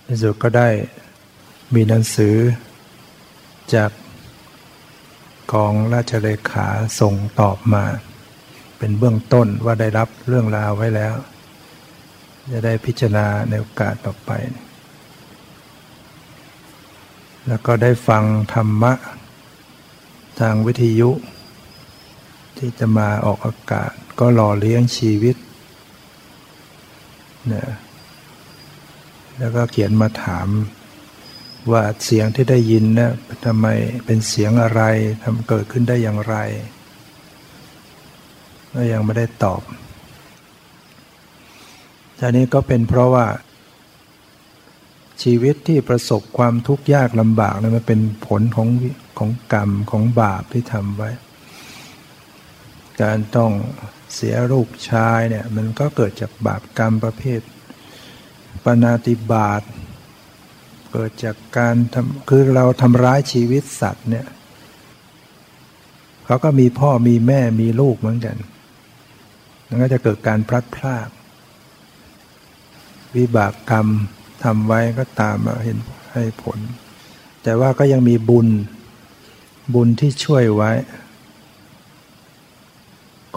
[0.07, 0.69] ที่สุดก็ได้
[1.75, 2.37] มีหนังสือ
[3.75, 3.91] จาก
[5.55, 6.67] กองราชเลขา
[7.01, 7.85] ส่งตอบมา
[8.79, 11.15] เป็นเบื้องต้นว่าได้รับเรื่องราวไว้แล้ว
[12.53, 14.31] จะได้พิจารณาในโอกาสต่อไป
[17.49, 18.93] แล้วก็ได้ฟังธรรมะ
[20.41, 21.11] ทางวิทยุ
[22.59, 25.37] ที่จะมาออกอากาศก็หล่อเลี้ยงชีวิต
[27.53, 27.65] นะ
[29.39, 30.49] แล้วก็เขียนมาถาม
[31.73, 33.13] ว่าเสียงที่ได้ยินนะ
[33.45, 33.67] ทำไม
[34.07, 34.83] เป็นเสียงอะไร
[35.23, 36.37] ทำเกิดขึ้นได้อย่างไร
[38.75, 39.63] ก็ยังไม่ได้ตอบ
[42.19, 43.27] ทีนี้ก็เป็นเพราะว่า
[45.23, 48.69] ชีวิตที่ประสบความทุกข์ยากลำบากนะมันเป็นผลของ
[49.19, 51.11] ของกรรมของบาปที่ทำไว้
[53.03, 53.53] การต้อง
[54.15, 57.41] เสียลูกชายเนี่ยมันก็เกิดจากบาปกรรมประเภท
[58.65, 59.63] ปนาติบาต
[60.97, 64.27] เกิดจากการทำคือเราทำร้ายชีวิตสัตว์เนี่ย
[66.27, 68.37] เขาก็มีพ่อมีแม่มีลูกเหมือนกัน
[69.69, 71.09] มันก็จะเกิดการพลัดพราก
[73.17, 73.89] วิบากกรรม
[74.45, 75.79] ทำไว้ก็ตามมาเห็น
[76.13, 76.59] ให้ผล
[77.43, 78.49] แต่ว่าก็ยังมีบุญ
[79.75, 80.73] บุญที่ช่วยไว้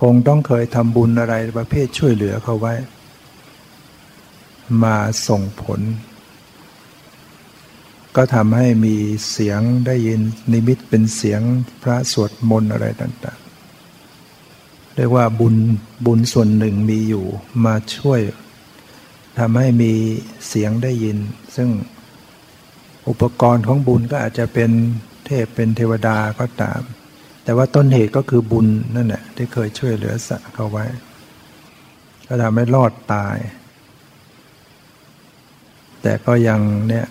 [0.01, 2.73] คงต้องเคยทำบุญอะไรประเภทช่วยเหลือเขาไว้
[4.83, 4.95] มา
[5.27, 5.81] ส่งผล
[8.17, 8.95] ก็ทำให้มี
[9.31, 10.21] เสียงได้ยิน
[10.53, 11.41] นิมิตเป็นเสียง
[11.83, 15.55] พระสวดมนต์อะไรต่างๆ เรียกว่าบุญ
[16.05, 17.25] บุญส่วนหนึ่งมีอยู่
[17.65, 18.21] มาช่วย
[19.39, 19.93] ทำให้มี
[20.47, 21.17] เสียงได้ยิน
[21.55, 21.69] ซึ่ง
[23.09, 24.71] อุปกรณ์ของบุญก็อาจจะเป็น
[25.25, 26.81] เทพเป็นเทวดาก็ตาม
[27.43, 30.85] แต่ว่าต้นเหตุก็คือบุญนั่นแหละที่เคยช่วยเหลือสัตว์เขาไว้
[32.27, 33.37] ก็ทำให้รอดตาย
[36.01, 37.07] แต่ก็ยังเนี่ย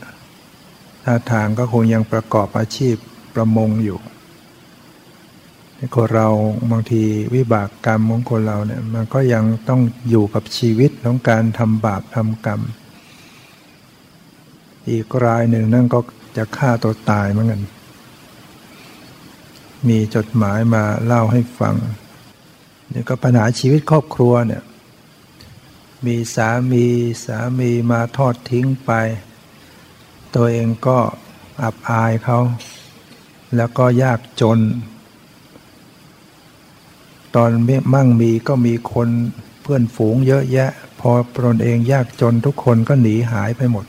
[1.08, 2.96] ท่าทางก็คงยังประกอบอาชีพ
[3.34, 3.98] ประมงอยู่
[5.94, 6.28] คนเรา
[6.70, 7.02] บางที
[7.34, 12.60] วิบากกรรมของคนเราเนี่ยมันก็ยังต้องอยู่กับชีวิตของการทำบาปทำกรรม
[14.88, 15.98] อีกรายหนึ่งนั่นก็
[16.36, 17.62] จะฆ่าตัวตายเหมือนกัน
[19.88, 21.74] มีจดหมายมาเล่าให้ฟัง
[22.92, 24.62] นี่ก็ปัญหาชีวิตครอบครัวเนี่ย
[26.06, 26.86] มีสามี
[27.26, 28.92] สามีมาทอดทิ้งไป
[30.36, 30.98] ตัวเองก็
[31.62, 32.38] อับอายเขา
[33.56, 34.58] แล้วก็ยากจน
[37.36, 37.50] ตอน
[37.94, 39.08] มั่งมีก็มีคน
[39.62, 40.70] เพื่อนฝูงเยอะแยะ
[41.00, 41.10] พอ
[41.44, 43.86] ตนเองยากจนทุกคนก็หนีหายไปหมด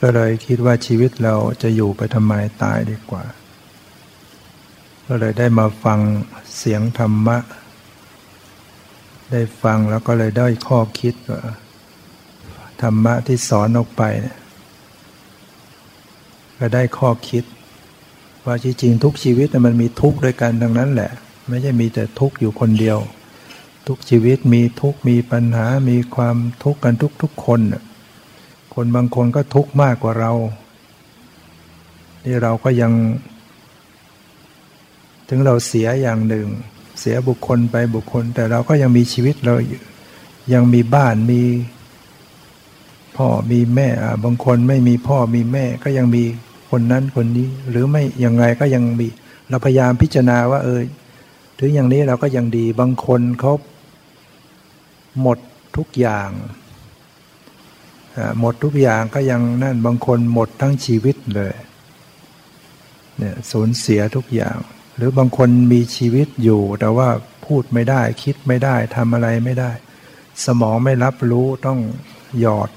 [0.00, 3.24] ก็เลยคิดว่าชีวิตเราจะอยู่ไปทำไมตายดีกว่า
[5.06, 6.00] ก็เลยได้มาฟัง
[6.56, 7.38] เสียงธรรมะ
[9.30, 11.42] ได้ฟังแล้วก็เลยได้ข้อคิดว่า
[12.82, 14.38] ธรรมะที่สอนออกไปเนี่ย
[16.58, 17.44] ก็ได้ข้อคิด
[18.46, 21.10] ว่าจริงๆทุกชีวิตมันมีทุกข์ด้วยกันทั้งนั้นแหละ
[21.48, 22.98] ไม่ใช่มีแต่ทุกข์อยู่คนเดียว
[23.86, 27.60] ทุกชีวิตมีทุกข์มีปัญหามีความทุกข์กันทุกๆคน
[28.74, 30.32] คนบางคนก็ทุกข์มากกว่าเรา
[32.24, 32.92] ที่เราก็ยัง
[35.28, 36.46] ถึงเราเสียอย่างหนึ่ง
[37.00, 39.54] เสียบุคคลไปบุคคล แต่เราก็ยังมีชีวิตเรา
[40.52, 41.42] ยังมีบ้านมี
[43.16, 43.88] พ่อมีแม่
[44.24, 46.24] บางคนไม่มีพ่อมีแม่ก็ยังมี
[46.70, 49.08] คนนั้นคนนี้หรือไม่อย่างไรก็ยังมี
[49.48, 50.80] เราพยายามพิจารณาว่าเออ
[51.58, 53.52] ถึงอย่างนี้เราก็ยังดีบางคนเขา
[55.20, 55.38] หมด
[55.76, 56.30] ทุกอย่าง
[58.40, 61.54] หมดทุกอย่างก็ยังนั่นบางคนหมดทั้งชีวิตเลย
[63.18, 64.56] เนี่ยสูญเสียทุกอย่าง
[64.96, 67.08] หรือบางคนมีชีวิตอยู่ แต่ว่า
[67.46, 69.72] พูดไม่ได้คิดไม่ได้ทำอะไรไม่ได้
[70.44, 71.80] สมองไม่รับรู้ต้อง
[72.40, 72.70] หยอด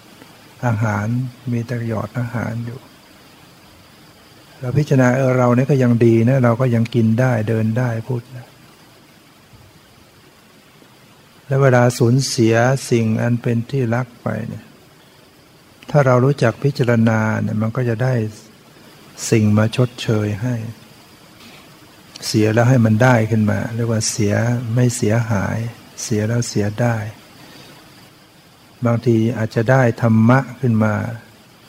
[0.66, 1.08] อาหาร
[1.52, 2.80] มีแต่หยอดอาหารอยู่
[4.62, 8.47] เราพิจารณาเออเราเนี่ยก็ยังดีนะเราก็ยังกินได้เดินได้พูดนะ
[11.47, 12.56] แล้วเวลาสูญเสีย
[12.89, 14.65] สิ่งอันเป็นที่รักไปเนี่ย
[15.89, 18.13] ถ้าเรารู้จักพิจารณาเนี่ยมันก็จะได้
[19.30, 20.56] สิ่งมาชดเชยให้
[22.28, 24.34] เสียแล้วให้มันได้ขึ้นมา เรียกว่าเสีย
[24.74, 25.58] ไม่เสียหาย
[26.04, 26.97] เสียแล้วเสียได้
[28.86, 30.93] บางทีอาจจะได้ธรรมะขึ้นมา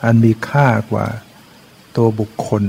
[0.04, 1.06] อันมีค่ากว่า
[1.96, 2.64] ตัวบุคคล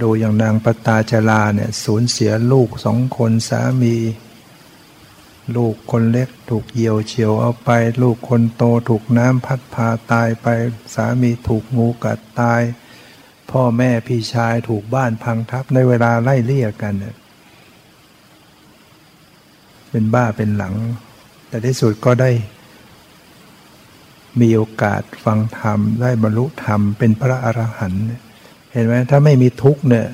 [0.00, 3.96] ดูอย่างนางปตาจลาเนี่ยสูญเสียลูกสองคนสามี
[5.56, 7.70] ลูกคนเล็กถูกเหยี่ยวเฉียวเอาไป
[8.02, 10.46] ลูกคนโตถูกน้ำพัดพาตายไป
[10.94, 12.62] สามีถูกงูกัดตาย
[13.50, 17.16] พ่อแม่พี่ชายถูกบ้านพังทับในเวลาไล่เลี่ยกันเนี่ย
[19.90, 20.74] เป็นบ้าเป็นหลัง
[21.48, 22.30] แต่ที่สุดก็ได้
[24.40, 28.04] มีโอกาสฟังธรรม ได้บรรลุธรรมเป็นพระอรหันต์
[28.72, 30.08] เห็นไหมถ้าไม่มีทุกข์เนี่ย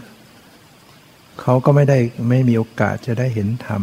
[1.40, 3.82] เขาก็ไม่ได้ไม่มีโอกาสจะได้เห็นธรรม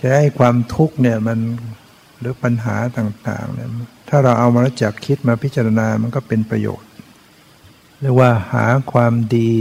[0.00, 1.38] จะได้ความทุกข์เนี่ยมัน
[2.18, 3.68] หรือปัญหาต่างๆเนี่ย
[4.08, 6.90] ถ้าเราเอามาจากคิดมาพิจารณามันก็เป็นประโยชน์
[8.00, 9.52] เรียกว่าหาความดี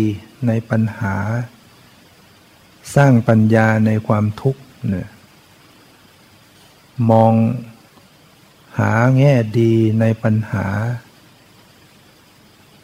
[0.48, 1.16] ในปัญหา
[2.96, 5.10] สร้างปัญญาในความทุกข์เนี่ย
[7.12, 7.34] มอง
[8.80, 10.68] หาแง่ดีในปัญหา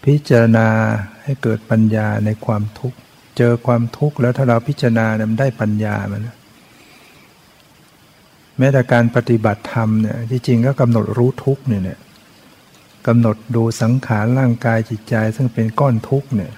[0.03, 0.67] พิจารณา
[1.23, 2.97] ให้เกิดปัญญาในความทุกข์
[3.37, 6.27] เจอความทุกข์แล้วถ้าเราพิจารณาเนี่ยมันได้ปัญญามัน
[8.57, 11.99] แม้แต่การปฏิบัติธรรมเนี่ยที่จริงก็กำหนดรู้ทุกข์เนี่ยเนี่ย
[13.07, 16.53] กำหนดดูสังขารร่างกายจิตใจ ซึ่งเป็นก้อนทุกข์เนี่ย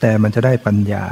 [0.00, 1.04] แต่มันจะได้ปัญญา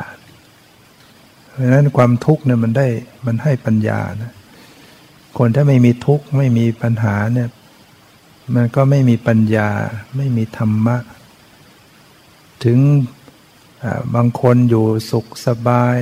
[1.49, 2.87] เพราะฉะนั้นความทุกข์เนี่ยมันได้
[3.27, 4.33] มันให้ปัญญานะ
[5.39, 7.49] คนถ้าไม่มีทุกข์ไม่มีปัญหาเนี่ย
[8.55, 9.71] มันก็ไม่มีปัญญา
[10.17, 10.97] ไม่มีธรรมะ
[12.65, 12.79] ถึง
[14.15, 15.97] บางคนอยู่สุขสบาย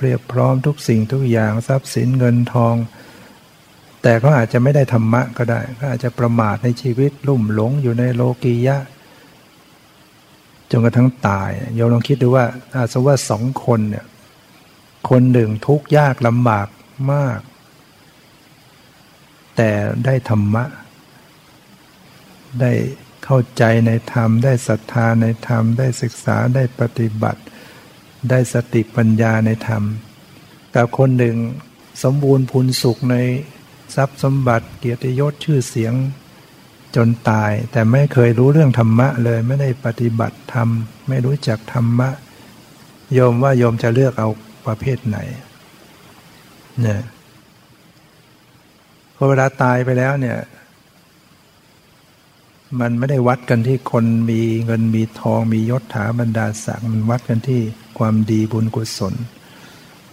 [0.00, 2.74] เรียบพร้อมทุกสิ่งทุกอย่างทรัพย์สินเงินทอง
[4.02, 8.78] แต่ก็อาจจะไม่ได้ธรรมะก็ได้ก็อาจจะประมาทในชีวิตลุ่มหลงอยู่ในโลกียะ
[10.70, 14.06] จนกระทั่งตายโยมลองคิดดูว่าอาสว่าสองคนเนี่ย
[15.08, 16.68] คนหนึ่งทุกข์ยากลำบาก
[17.12, 17.38] มาก
[19.60, 19.72] แต่
[20.04, 20.64] ได้ธรรมะ
[22.60, 22.72] ได้
[23.24, 27.40] เข้าใจในธรรม ได้ศรัทธาในธรรม ได้ศึกษาได้ปฏิบัติ
[28.30, 29.82] ได้สติปัญญาในธรรม
[30.74, 31.36] กับคนหนึ่ง
[32.02, 33.16] สมบูรณ์พูนสุขใน
[33.94, 35.94] ทรัพย์สมบัติเกียรติยศชื่อเสียง
[36.96, 40.68] จนตาย แต่ไม่เคยรู้เรื่องธรรมะเลยไม่ได้ปฏิบัติธรรม
[41.08, 42.10] ไม่รู้จักธรรมะ
[43.14, 44.28] โยมว่าโยมจะเลือกเอา
[44.66, 45.18] ประเภทไหน
[46.82, 47.00] เนี่ย
[49.20, 50.38] พอเวลาตายไปแล้วเนี่ย
[52.80, 57.60] มันไม่ได้วัดกันที่คนมีเงินมีทองมียศถาบรรดาศักดิ์มันวัดกันที่
[57.98, 59.14] ความดีบุญกุศล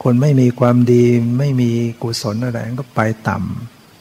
[0.04, 1.04] คนไม่มีความดี
[1.40, 1.72] ไม่มี
[2.04, 3.38] กุศลอะไรก็ไปต่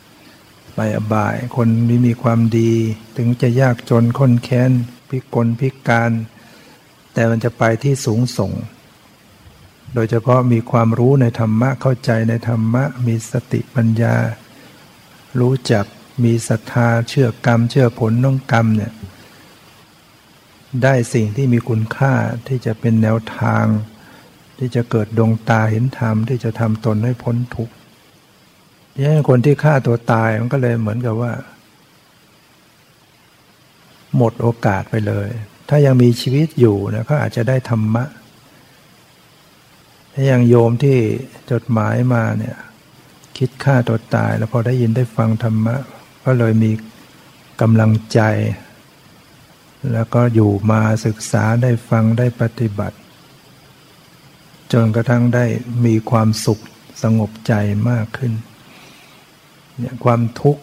[0.07, 2.71] ำไปอบาย คนไม่มีความดี
[3.17, 4.71] ถึงจะยากจนคนแค้น
[5.09, 6.11] พิกลพิการ
[7.13, 8.53] แต่มันจะไปที่สูงส่ง
[9.95, 14.15] โดยเฉพาะมีความรู้ในธรรมะเข้าใจในธรรมะมีสติปัญญา
[15.41, 15.85] รู้จัก
[16.25, 18.93] มีศรัทธาเชื่อกรรม เชื่อผลน้องกรรมเนี่ย
[20.83, 22.15] ได้สิ่งที่มีคุณค่า
[22.49, 23.65] ที่จะเป็นแนวทาง
[24.59, 27.75] ที่จะเกิดดวงตาเห็นธรรมที่จะทำตนให้พ้นทุกข์
[28.97, 31.33] นี่คนที่ฆ่าตัวตายมันก็เลยเหมือนกับว่า
[34.17, 35.29] หมดโอกาสไปเลย
[35.69, 38.05] ถ้ายังมีชีวิตอยู่นะเขาอาจจะได้ธรรมะ
[40.13, 40.99] ถ้ายังโยมที่
[41.51, 42.57] จดหมายมาเนี่ย
[43.39, 45.77] คิดฆ่าตัวตาย แล้วพอได้ยินได้ฟังธรรมะ
[46.25, 46.73] ก็เลยมี
[47.61, 48.21] กำลังใจ
[49.93, 52.97] แล้วก็อยู่มาศึกษาได้ฟังได้ปฏิบัติ
[54.73, 55.45] จนกระทั่งได้
[55.85, 56.61] มีความสุข
[57.03, 57.55] สงบใจ
[57.91, 58.33] มากขึ้น
[59.79, 60.63] เนี่ยความทุกข์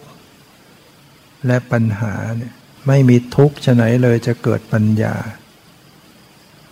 [1.46, 2.52] และปัญหาเนี่ย
[2.86, 5.14] ไม่มีทุกข์ชะไหนเลยจะเกิดปัญญา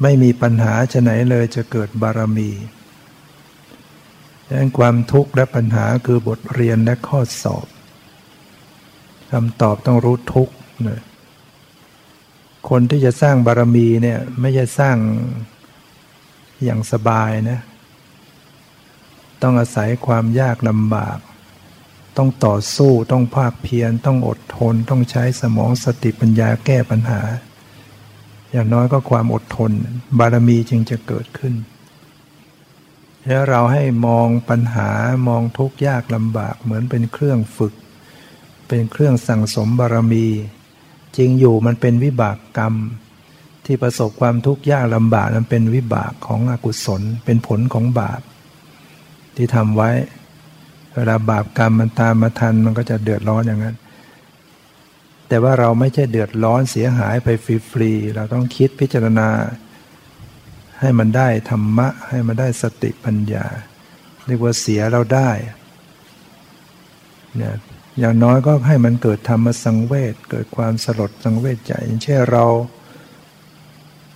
[0.02, 2.50] ไม่มีปัญหาชะไหนเลยจะเกิดบารมี
[4.50, 7.66] ดังนั้นความทุกข์และปัญหาคือบทเรียนและข้อสอบ
[9.30, 10.48] คำตอบต้องรู้ทุก
[10.82, 11.00] เนี่ย
[12.68, 14.96] คนที่จะสร้างบารมีเนี่ยไม่ใช่สร้าง
[16.64, 17.60] อย่างสบายนะ
[19.42, 21.18] ต้องอาศัยความยากลำบาก
[22.16, 27.20] ต้องต่อสู้ต้องภาคเพียรต้องอดทน ต้องใช้สมองสติปัญญาแก้ปัญหา
[28.52, 29.70] อย่างน้อยก็ความอดทน
[30.18, 31.54] บารมีจึงจะเกิดขึ้น
[33.26, 34.90] แล้วเราให้มองปัญหา
[35.28, 37.74] มองทุกข์ยากลำบากเหมือนเป็นเครื่องฝึก
[38.68, 40.26] เป็นเครื่องสั่งสมบารมี
[41.16, 42.74] จริงอยู่มันเป็นวิบากกรรม
[43.66, 48.20] ที่ประสบความทุกข์ยากลำบากนั้นเป็นวิบากของอกุศล เป็นผลของบาป
[49.36, 49.90] ที่ทำไว้
[50.94, 53.76] เวลาบาปกรรมมันตามมาทันมันก็จะเดือดร้อนอย่างนั้น
[55.28, 57.28] แต่ว่าเราไม่ใช่เดือดร้อนเสียหายไป
[57.72, 59.28] ฟรีๆเราต้องคิดพิจารณา
[60.80, 63.46] ให้มันได้ธรรมะ ให้มันได้สติปัญญา
[64.26, 65.30] เรียกว่าเสียเราได้
[67.36, 67.54] เนี่ย
[67.98, 72.44] อย่างน้อยก็ให้มันเกิดธรรมสังเวชเกิดความสลดสังเวชใจอย่างเช่นเรา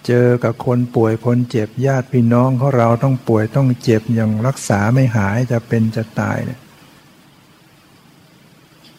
[0.07, 6.61] เจอกับคนป่วยคนเจ็บญาติพี่น้องของเราต้องป่วยต้องเจ็บอย่างรักษาไม่หายจะเป็นจะตายเนี่ย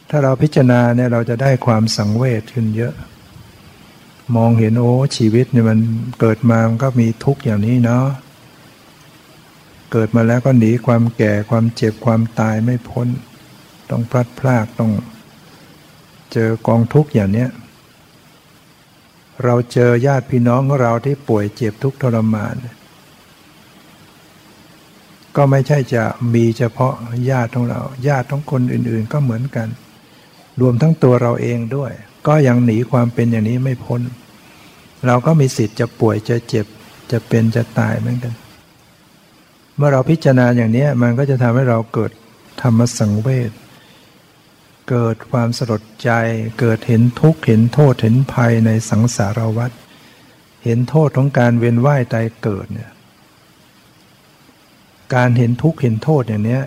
[0.10, 2.94] ถ้าเราพิจารณาเนี่ยเราจะได้ความสังเวชขึ้นเยอะ
[4.36, 5.80] มองเห็นโอ้ชีวิตเนี่ยมัน
[6.20, 8.06] เกิดมามันก็มีทุกข์อย่างนี้เนาะ
[9.92, 13.08] เกิดมาแล้วก็หนีความแก่ความเจ็บความตายไม่พ้น
[13.90, 14.92] ต้องพลัดพรากต้อง
[16.34, 17.50] เจอกองทุกข์อย่างเนี้ย
[19.44, 22.56] เราเจอญาติพี่น้องของเราที่ป่วยเจ็บทุกข์ทรมาน
[25.36, 26.04] ก็ไม่ใช่จะ
[26.34, 26.94] มีเฉพาะ
[27.30, 29.68] ญาติของเรา ญาติของคนอื่นๆก็เหมือนกัน
[30.62, 31.92] รวมทั้งตัวเราเองด้วย
[32.28, 34.02] ก็ยังหนีความเป็นอย่างนี้ไม่พ้น
[35.06, 36.66] เราก็มีสิทธิ์จะป่วยจะเจ็บ
[37.12, 38.34] จะเป็นจะตายเหมือนกัน
[39.76, 42.12] เมื่อเราพิจารณาอย่างนี้มันก็จะทำให้เราเกิด
[42.62, 43.52] ธรรมสังเวช
[44.90, 46.12] เกิดความสลดใจ
[46.60, 49.72] เกิดเห็นทุกข์เห็นโทษเห็นภัยในสังสารวัฏ
[50.64, 52.92] เห็นโทษของการเวียนว่ายตายเกิดเนี่ย
[55.16, 56.60] การเห็นทุกข์เห็นโทษอย่างนี้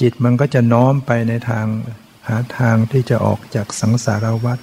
[0.00, 1.66] จิตมันก็จะน้อมไปในทาง
[2.28, 4.58] หาทางที่จะออกจากสังสารวัฏ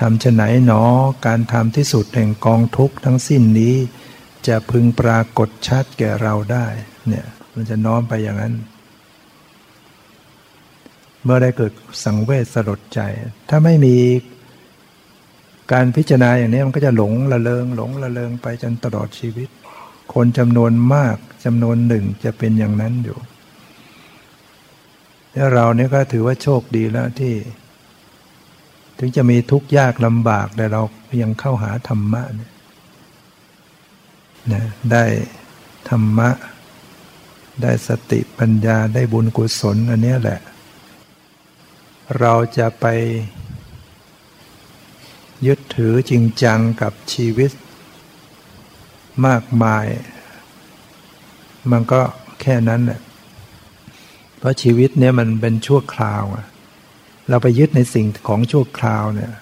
[0.00, 0.82] ทำชะไหนหนอ
[1.26, 3.74] การทำที่สุดแห่งกองทุกข์ทั้งสิ้นนี้
[4.46, 6.66] จะพึงปรากฏชัดแก่เราได้
[7.08, 8.54] เนี่ยมันจะน้อมไปอย่างนั้น
[11.24, 11.72] เมื่อได้เกิด
[12.04, 13.00] สังเวชสลดใจ
[13.48, 13.96] ถ้าไม่มี
[15.72, 19.48] การพิจารณาอย่างนี้มันก็จะหลงละเลงหลงละเลงไปจนตลอดชีวิต
[20.14, 23.18] คนจำนวนมากจำนวนหนึ่งจะเป็นอย่างนั้นอยู่
[25.34, 27.34] แล้วเราเนี่ยก็ถือว่าโชคดีแล้วที่
[28.98, 30.82] ถึงจะมีทุกข์ยากลำบากแต่เรา
[31.22, 32.52] ยังเข้าหาธรรมะเนี่ย
[34.52, 35.04] นะได้
[35.88, 36.30] ธรรมะ
[37.62, 40.40] ได้สติปัญญาได้บุญกุศลอันนี้แหละ
[42.20, 42.86] เราจะไป
[45.46, 47.50] ยึดถือจริงจังกับชีวิต
[49.26, 49.86] มากมาย
[51.70, 52.00] มันก็
[52.40, 53.00] แค่นั้นแหละ
[54.44, 56.24] ราะชีวิตเนี้ยมันเป็นชั่วคราว
[57.28, 59.32] เราไปยึดในสิ่งของชั่วคราวเนี่ย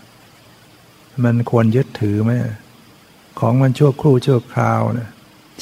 [1.25, 2.33] มันควรยึดถือไหม
[3.41, 5.11] ของมันชั่วครู่ชั่วคราวเนี่ย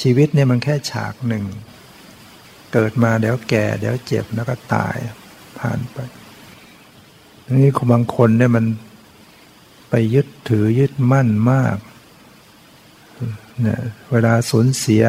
[0.01, 1.43] ชีวิตเนี่ยมันแค่ฉากหนึ่ง
[2.73, 4.95] เกิดมาเดี๋ยวแก่เดี๋ยวเจ็บแล้วก็ตาย
[5.59, 5.97] ผ่านไป
[7.59, 8.65] นี่บางคนเนี่ยมัน
[9.89, 11.77] ไปยึดถือยึดมั่นมาก
[13.61, 13.81] เนี่ย
[14.11, 15.05] เวลาสูญเสีย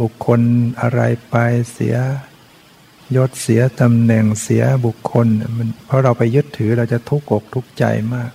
[0.00, 0.40] บุคคล
[0.80, 1.00] อะไร
[1.30, 1.36] ไป
[1.72, 1.96] เสีย
[3.16, 7.84] ยศเสียตำแหน่งเสียบุคคลมันเพราะเราไปยึดถือเราจะทุกข์อกทุกข์ใจ
[8.14, 8.30] มาก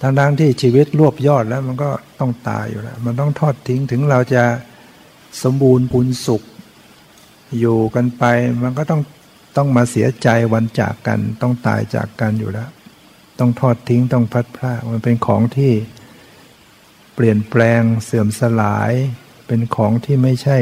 [0.00, 1.90] ทั้งๆที่ชีวิตรวบยอดแล้วมันก็
[2.20, 4.44] ต้องตายอยู่แล้ว มันต้องทอดทิ้งถึงเราจะ
[5.42, 6.42] สมบูรณ์ปุญสุข
[7.58, 8.24] อยู่กันไป
[8.62, 9.00] มันก็ต้อง
[9.56, 12.70] ต้องมาเสียใจวันจากกัน ต้องตายจากกันอยู่แล้ว
[13.38, 15.72] ต้องทอดทิ้งต้องพัดพลาดมันเป็นของที่
[17.14, 18.92] เปลี่ยนแปลงเสื่อมสลาย
[19.46, 20.58] เป็นของที่ไม่ใช่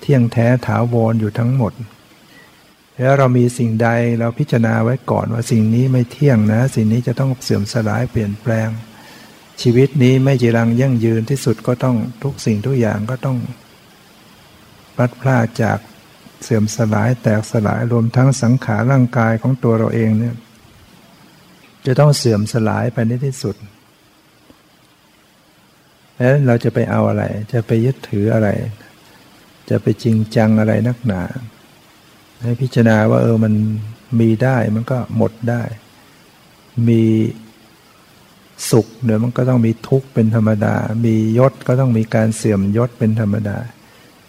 [0.00, 1.72] เที่ยงแท้ถาวรออยู่ทั้งหมด
[2.98, 3.88] แล้วเรามีสิ่งใด
[4.20, 8.68] เราพิจารณาไว้ก่อนว่าสิ่งนี้ไม่เที่ยงนะ สิ่งนี้จะต้องเสื่อมสลายเปลี่ยนแปลง
[9.62, 13.38] ชีวิตนี้ไม่จีรังยั่งยืนที่สุดก็ต้องทุกสิ่งทุกอย่างก็ต้อง
[14.94, 15.78] พลัดพลาจาก
[16.42, 20.34] เสื่อมสลายแตกสลายรวมทั้งสังขารร่างกายของตัวเราเองเนี่ย
[21.86, 23.56] จะต้องเสื่อมสลายไปในที่สุด
[26.16, 28.48] แล้วเราจะไปเอาอะไร จะไปยึดถืออะไร
[29.70, 31.22] จะไปจริงจังอะไรนักหนา
[32.42, 33.54] ให้พิจารณาว่าเออมัน
[34.20, 35.62] มีได้มันก็หมดได้
[36.88, 37.02] มี
[38.70, 40.74] สุขเดี๋ยวมันก็ต้องมีทุกข์เป็นธรรมดา
[41.04, 43.58] มียศก็ต้องมีการเสื่อมยศเป็นธรรมดา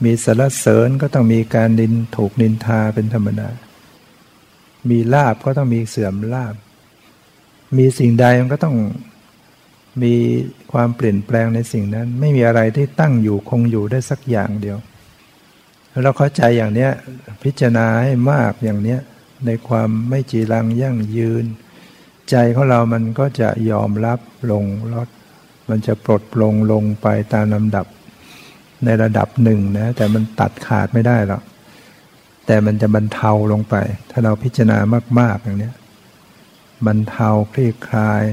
[0.03, 3.49] มีสารเสริญก็ต้องมีการดินถูกนินทาเป็นธรรมดา
[4.89, 6.55] มีลาบก็ต้องมีเสื่อมลาบ
[7.77, 8.75] มีสิ่งใดมันก็ต้อง
[10.03, 10.13] มี
[10.71, 14.77] ความเปลี่ยนแปลงในสิ่งนั้น ไม่มีอะไรที่ตั้งอยู่คงอยู่ได้สักอย่างเดียว
[16.03, 16.91] เราเข้าใจอย่างเนี้ย
[17.43, 18.99] พิจารณาให้มากอย่างเนี้ย
[19.45, 21.45] ในความไม่จีรังยั่งยืน
[22.29, 24.19] ใจของเรามันก็จะยอมรับ
[24.51, 25.07] ลงลด
[25.69, 27.85] มันจะปลดปลงลงไปตามลำดับ
[28.85, 31.43] ในระดับหนึ่งนะ แต่มันตัดขาดไม่ได้หรอก
[32.45, 33.75] แต่มันจะบรรเทาลงไป
[34.11, 34.77] ถ้าเราพิจารณา
[35.19, 35.75] มาก ๆ อย่างเนี้ย
[36.85, 38.23] บรรเทาคลี่คลาย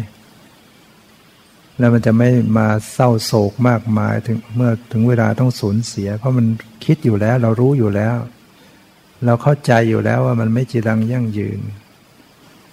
[1.78, 6.46] แล้วมันจะไม่มาเศร้าโศกมากมายถึงเมื่อถึงเวลาต้องสูญเสีย เพราะมัน
[6.84, 8.16] คิดอยู่แล้วเรารู้อยู่แล้ว
[9.24, 11.60] เราเข้าใจอยู่แล้วว่ามันไม่จีรังยั่งยืน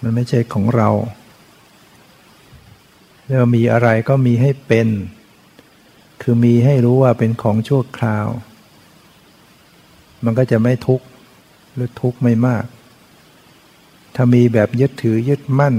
[0.02, 0.90] มันไม่ใช่ของเรา
[3.38, 4.88] เรามีอะไรก็มีให้เป็น
[6.22, 8.28] คือมีให้รู้ว่าเป็นของชั่วคราว
[10.24, 11.06] มันก็จะไม่ทุกข์
[11.74, 12.64] หรือทุกข์ไม่มาก
[14.14, 15.74] ถ้ามีแบบยึดถือยึดมั่น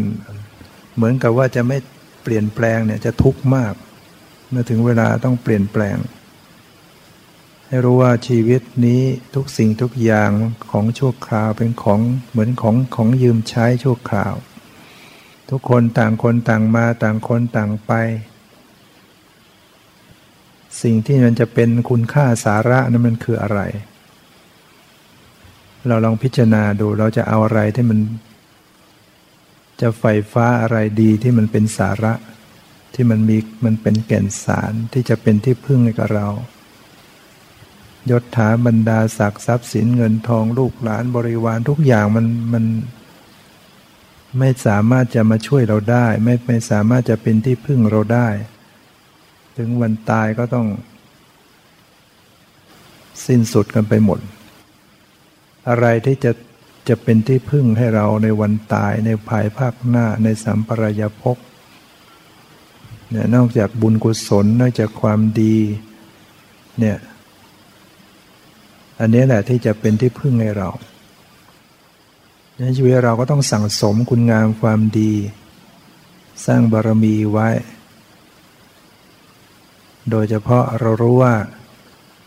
[0.95, 1.77] เหมือนกับว่าจะไม่
[2.23, 3.73] เปลี่ยนแปลงเนี่ยจะทุกข์มาก
[4.49, 5.97] เมื่อถึงเวลาต้องเปลี่ยนแปลง
[7.67, 9.01] ให้รู้ว่าชีวิตนี้
[9.35, 10.31] ทุกสิ่งทุกอย่าง
[10.71, 11.99] ของชั่วคราวเป็นของ
[12.31, 14.33] เหมือนของของยืมใช้ชั่วคราว
[15.49, 17.91] ทุกคนต่างคนต่างมาต่างคนต่างไป
[20.81, 23.61] สิ่งที่มันจะเป็นคุณค่าสาระนั้นมันคืออะไร
[25.87, 27.99] เราลองพิจารณาดูเราจะเอาอะไรที่มัน
[29.83, 32.13] จะไฟฟ้าอะไรดีที่มันเป็นสาระ
[32.93, 36.27] ที่มันมีมันเป็นแก่นสารที่จะเป็นที่พึ่งให้กับเรา
[38.09, 42.65] ยศถาบรรดาศักดิ์ทรัพย์สินเงินทองลูกหลานบริวารทุกอย่างมันมัน
[44.39, 48.27] ไม่สามารถจะมาช่วยเราได้ ไม่ไม่สามารถจะเป็นที่พึ่งเราได้
[49.57, 50.67] ถึงวันตายก็ต้อง
[53.27, 54.19] สิ้นสุดกันไปหมด
[55.69, 56.31] อะไรที่จะ
[56.87, 61.37] จะเป็นที่พึ่งให้เราในวันตายในภายภาคหน้าในสัมปรายภพ
[63.09, 65.57] เนี่ยนอกจากบุญกุศลนอกจากความดี
[66.79, 66.97] เนี่ย
[68.99, 70.69] อันนี้แหละที่จะเป็นที่พึ่งให้เรา
[72.57, 75.13] ในชีวิตเราก็ต้องสั่งสมคุณงามความดี
[76.45, 77.49] สร้างบารมีไว้
[80.09, 81.33] โดยเฉพาะเรารู้ว่า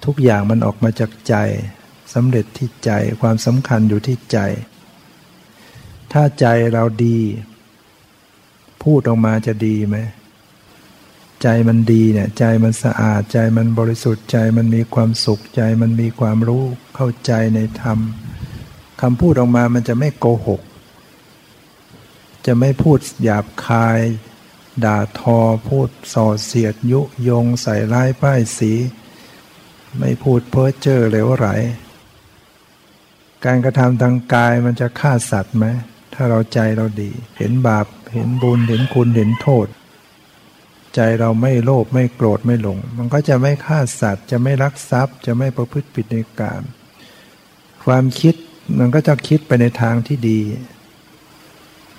[0.04, 1.34] ทุกอย่างมันออกมาจากใจ
[2.16, 2.90] สำเร็จที่ใจ
[3.20, 4.38] ความสำคัญอยู่ที่ใจ
[6.12, 7.18] ถ้าใจเราดี
[8.82, 9.96] พูดออกมาจะดีไหม
[11.42, 16.64] ใจมันดีเนี่ยใจมันสะอาดใจมันบริสุทธิ์ใจมันมีความสุขใจมันมีความรู้
[16.94, 17.98] เข้าใจในธรรม
[19.00, 20.60] คำพูดออกมามันจะไม่โกหก
[22.46, 24.00] จะไม่พูดหยาบคาย
[24.84, 25.38] ด่าทอ
[25.68, 28.72] พูดส่อเสียดยุยงใส่ร้ายป้ายสี
[29.98, 31.46] ไม่พูดเพ้อเจ้อเหลวไหล
[33.44, 35.66] การกระทำทางกายมันจะฆ่าสัตว์ไหม
[36.14, 39.66] ถ้าเราใจเราดี เห็นบาป เห็นบุญ เห็นคุณเห็นโทษ
[40.94, 46.62] ใจเราไม่โลภไม่โกรธไม่หลง มันก็จะไม่ฆ่าสัตว์ จะไม่ลักทรัพย์ จะไม่ประพฤติผิดในกาม
[47.84, 48.34] ความคิด
[48.78, 50.40] มันก็จะคิดไปในทางที่ดี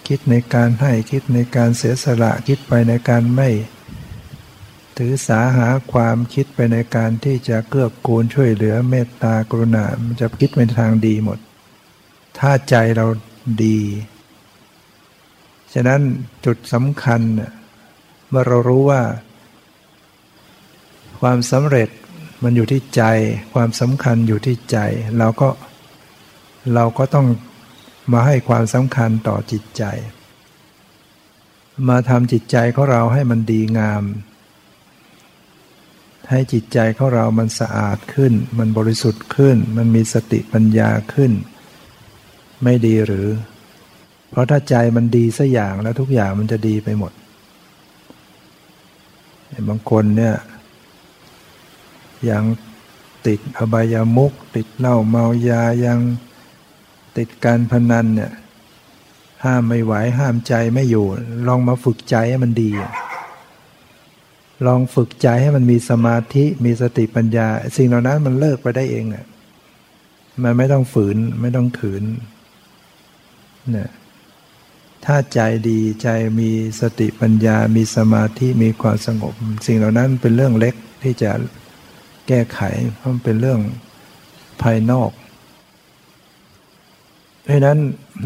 [0.07, 3.49] คิดในการให้คิดในการเสียสละคิดไปในการไม่
[4.98, 11.39] ถือสาหาความคิดไปในการที่จะเกื้อกูลช่วยเหลือเมตตากรุณา มันจะคิดเป็นทางดีหมด
[12.39, 13.06] ถ้าใจเรา
[13.64, 13.80] ดี
[15.74, 16.02] ฉะนั้น
[16.45, 17.22] จุดสำคัญ
[18.30, 19.02] เมื่อเรารู้ว่า
[21.22, 21.89] ความสำเร็จ
[22.43, 23.04] มันอยู่ที่ใจ
[23.54, 24.78] ความสำคัญอยู่ที่ใจ
[25.20, 25.50] เราก็
[26.74, 27.28] เราก็ต้อง
[28.14, 29.84] มาให้ความสำคัญต่อจิตใจ
[31.89, 34.04] มาทำจิตใจของเราให้มันดีงาม
[36.30, 41.32] ให้จิตใจของเรามันสะอาดขึ้น มันบริสุทธิ์ขึ้น มันมีสติปัญญาขึ้น
[42.63, 43.28] ไม่ดีหรือ
[44.30, 47.11] เพราะถ้าใจมันดีสักอย่างแล้วทุกอย่างมันจะดีไปหมด
[49.69, 50.36] บางคนเนี่ย
[52.30, 52.43] ยัง
[53.28, 55.99] ติดอบายามุกติดเหล้าเมายายัง
[57.17, 58.32] ติดการพนันเนี่ย
[59.43, 61.05] ห้ามไม่ไหวห้ามใจไม่อยู่
[61.47, 62.69] ลองมาฝึกใจให้มันดี
[64.66, 69.26] ลองฝึกใจให้มันมีสมาธิมีสติปัญญา สิ่งเหล่านั้นมันเลิกไปได้เองอะ
[70.43, 72.03] มันไม่ต้องฝืนไม่ต้องขืน
[73.72, 73.89] เนี่ย
[75.05, 75.39] ถ้าใจ
[75.70, 76.08] ดีใจ
[76.39, 76.49] มี
[76.82, 79.34] สติปัญญา มีสมาธิมีความสงบ
[79.68, 81.32] สิ่งเหล่านั้นเป็นเรื่องเล็กที่จะ
[82.28, 82.60] แก้ไข
[82.95, 83.60] เพราะมันเป็นเรื่อง
[84.62, 85.12] ภายนอก
[87.43, 87.80] เพราะนั้น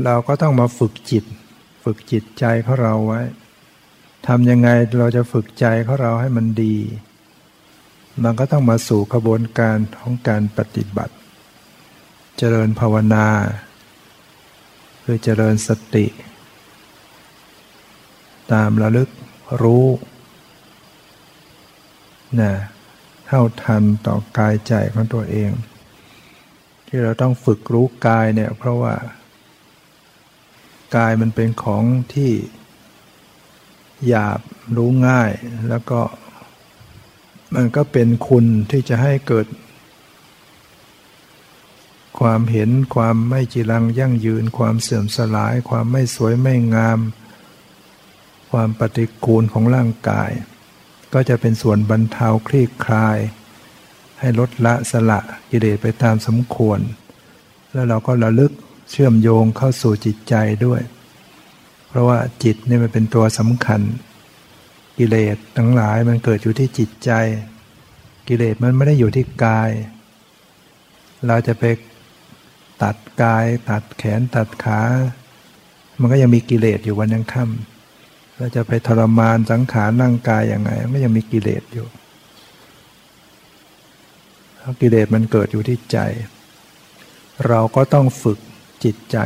[0.06, 1.24] เราก็ต้องมาฝึกจิต
[1.84, 3.22] ฝึกจิตใจของเราไว้
[4.34, 4.70] ทำยังไง
[5.00, 6.76] เราจะฝึกใจของเราให้มันดี
[8.24, 11.16] มันก็ต้องมาสู่กระบวนการของการปฏิบัติ
[12.38, 13.28] เจริญภาวนา
[15.04, 16.06] คือเจริญสติ
[18.54, 19.10] ตามระลึก
[19.62, 19.88] รู้
[22.42, 22.54] นะ
[23.26, 25.52] เท่าทันต่อกายใจของตัวเอง
[26.88, 28.96] ที่เราต้องฝึกรู้กายเนี่ยเพราะว่า
[30.96, 31.84] กายมันเป็นของ
[32.16, 32.32] ที่
[34.08, 34.40] หยาบ
[34.76, 35.32] รู้ง่าย
[35.70, 36.02] แล้วก็
[37.56, 39.48] มันก็เป็นคุณที่จะให้เกิด
[42.20, 47.00] ความเห็นความไม่จีรังยั่งยืน ความเสื่อมสลาย ความไม่สวยไม่งาม
[48.52, 50.32] ความปฏิกูลของร่างกาย
[51.14, 53.18] ก็จะเป็นส่วนบรรเทาคลี่คลาย
[54.20, 56.80] ให้ลดละสละกิเลสไปตามสมควร
[57.72, 58.52] แล้วเราก็ระลึก
[58.92, 60.36] เชื่อมโยงเข้าสู่จิตใจ
[60.66, 60.82] ด้วย
[61.92, 63.82] เพราะว่าจิตนี่มันเป็นตัวสำคัญ
[64.98, 67.12] กิเลสทั้งหลายมันเกิดอยู่ที่จิตใจ
[68.28, 69.70] กิเลสมันไม่ได้อยู่ที่กาย
[71.28, 71.64] เราจะไป
[72.84, 74.82] ตัดกาย ตัดแขนตัดขา
[76.00, 81.88] มันก็ยังมีกิเลสอยู่วันยังค่ำเราจะไปทรมานสังขารร่างกายอย่างไงมันก็ยังมีกิเลสอยู่
[84.82, 85.98] กิเลสมันเกิดอยู่ที่ใจ
[87.48, 88.40] เราก็ต้องฝึก
[88.84, 89.18] จิตใจ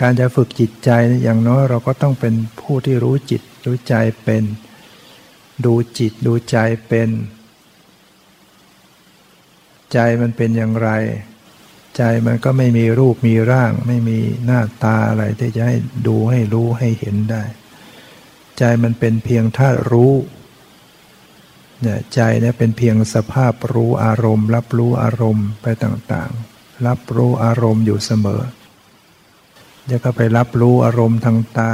[0.00, 0.90] การจะฝึกจิตใจ
[1.22, 4.44] อย่างน้อยเราก็ต้องเป็นผู้ที่รู้จิตรู้ใจเป็น
[5.64, 6.56] ดูจิตดูใจ
[6.88, 7.10] เป็น
[9.92, 10.90] ใจมันเป็นอย่างไร
[11.96, 15.76] ใจมันก็ไม่มีรูปมีร่าง ไม่มีหน้าตาอะไรที่จะให้
[16.06, 17.44] ดูให้รู้ให้เห็นได้
[18.58, 20.14] ใจมันเป็นเพียงธาตุรู้
[21.82, 28.42] เนี่ยใจเนี่ยเป็นเพียงสภาพรู้อารมณ์ รับรู้อารมณ์ไปต่างๆ รับรู้อารมณ์อยู่เสมอ
[29.90, 31.72] จะก็ไปรับรู้อารมณ์ทางตา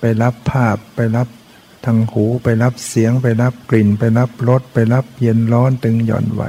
[0.00, 1.28] ไปรับภาพไปรับ
[1.84, 6.42] ทางหู ไปรับเสียง ไปรับกลิ่น ไปรับรสไปรับเย็นร้อนตึงหย่อนไหว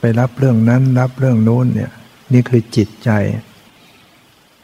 [0.00, 1.92] ไปรับเรื่องนั้นรับเรื่องโน้นเนี่ย
[2.32, 3.10] นี่คือจิตใจ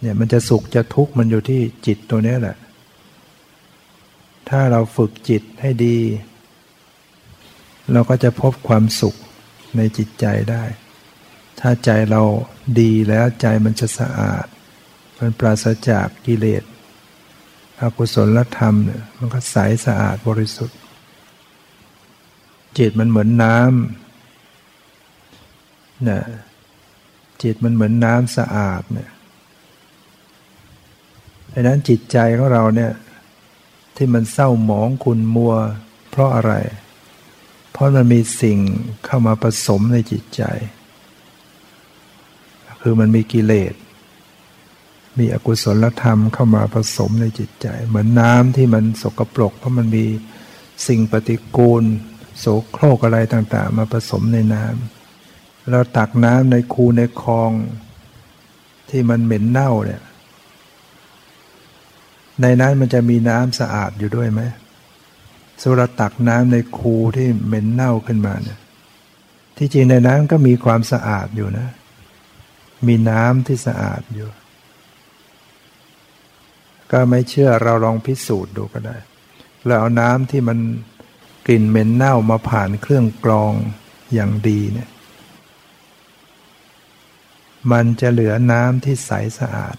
[0.01, 2.57] เนี่ยมันจะสุขจะทุกข์มันอยู่ที่จิตตัวนี้แหละ
[4.49, 5.99] ถ้าเราฝึกจิตให้ดี
[7.93, 9.15] เราก็จะพบความสุข
[9.77, 10.63] ในจิตใจได้
[11.61, 12.23] ถ้าใจเรา
[12.81, 14.47] ดีแล้วใจมันจะสะอาด
[15.21, 16.65] มันปราศจากกิเลส
[17.81, 20.79] อกุศลธรรมเนี่ยมันก็ใสสะอาดบริสุทธิ์
[22.79, 26.23] จิตมันเหมือนน้ำเนี่ย
[27.43, 29.11] จิตมันเหมือนน้ำสะอาดเนี่ย
[31.53, 32.93] ดังนั้นจิตใจของเราเนี่ย
[33.97, 35.55] ที่มันเศร้าหมองขุนมัว
[36.11, 36.53] เพราะอะไร
[37.73, 38.59] เพราะมันมีสิ่ง
[39.05, 40.43] เข้ามาผสมในจิตใจ
[42.83, 43.75] คือมันมีกิเลส
[45.19, 50.05] มีอกุศลธรรมเข้ามาผสมในจิตใจ เหมือนน้ำที่มันสกปรก เพราะมันมี
[50.87, 51.85] สิ่งปฏิกูล
[52.39, 57.51] โสโครกอะไรต่างๆ มาผสมในน้ำเราตักน้ำในคูในคลอง
[58.91, 60.03] ที่มันเหม็นเน่าเนี่ย
[62.41, 64.41] ในนั้นมันจะมีน้ำสะอาดอยู่ด้วยไหม
[65.63, 68.59] สุรตักน้ำในคูที่เหม็นเน่าขึ้นมาเนี่ย
[69.57, 71.69] ที่จริงในนั้นก็มีความสะอาดอยู่นะ
[72.87, 74.29] มีน้ำที่สะอาดอยู่
[76.93, 78.97] ก็ไม่เชื่อเราลองพิสูจน์ดูก็ได้
[79.67, 80.59] เราเอาน้ำที่มัน
[81.47, 83.53] กลิ่นเหม็นเน่ามาผ่านเครื่องกรอง
[84.15, 84.89] อย่างดีเนี่ย
[87.73, 89.77] มันจะเหลือน้ำที่ใสสะอาด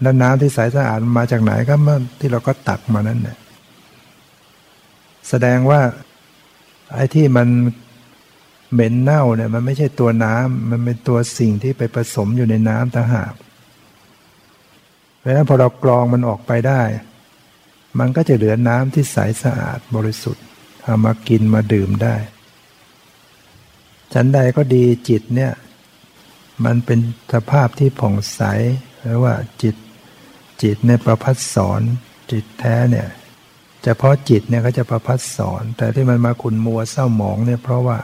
[0.00, 3.38] แล้วน้ำที่ใสสะอาดมาจากไหนก็เมื่อที่เราก็ตักมานั่นแหละ
[5.28, 5.80] แสดงว่า
[6.94, 7.48] ไอ้ที่มัน
[8.72, 13.32] เหม็นเน่าเนี่ยมันไม่ใช่ตัวน้ำมันเป็นตัวสิ่งที่ไปผสมอยู่ในน้ำต่างหาก
[15.26, 16.82] เพราะฉะนั้นพอเรากรองมันออกไปได้
[17.98, 20.44] มันก็จะเหลือน้ำที่ใสสะอาดบริสุทธิ์
[20.82, 22.16] เอามากินมาดื่มได้
[24.14, 25.52] ฉันใดก็ดีจิตเนี่ย
[26.64, 26.98] มันเป็น
[27.32, 28.42] สภาพที่ผ่องใส
[29.00, 29.76] หรือว่าจิต
[30.62, 31.80] จิตในประพัดสอน
[32.32, 33.08] จิตแท้เนี่ย
[33.82, 37.98] เฉพาะจิตเนี่ยเขาจะประพัดสอน แต่ที่มันมาขุนมัวเศร้าหมองเนี่ยเพราะว่า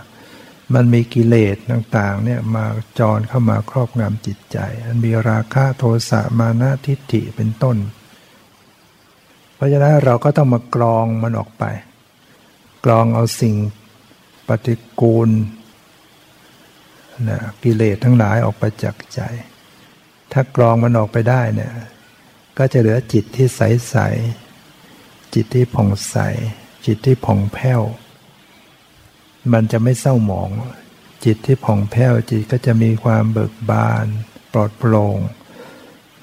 [0.74, 2.64] มันมีกิเลสต่างๆเนี่ยมา
[2.98, 7.76] จรเข้ามาครอบงำจิตใจ มันมีราคะโทสะมานะทิฏฐิเป็นต้น
[9.54, 11.64] เพราะฉะนั้นเราก็ต้องมากรองมันออกไป
[12.84, 13.54] กรองเอาสิ่ง
[14.48, 15.30] ปฏิกูล
[17.28, 19.20] นะกิเลสทั้งหลายออกไปจากใจ
[20.32, 21.72] ถ้ากรองมันออกไปได้เนี่ย
[22.58, 23.96] ก็จะเหลือจิตที่ใส
[25.34, 26.16] จิตที่ผ่องใส
[26.86, 27.82] จิตที่ผ่องแผ้ว
[29.52, 30.50] มันจะไม่เศร้าหมอง
[31.24, 34.04] จิตที่ผ่องแผ้วจิตก็จะมีความเบิกบาน
[34.52, 35.18] ปลอดโปร่ง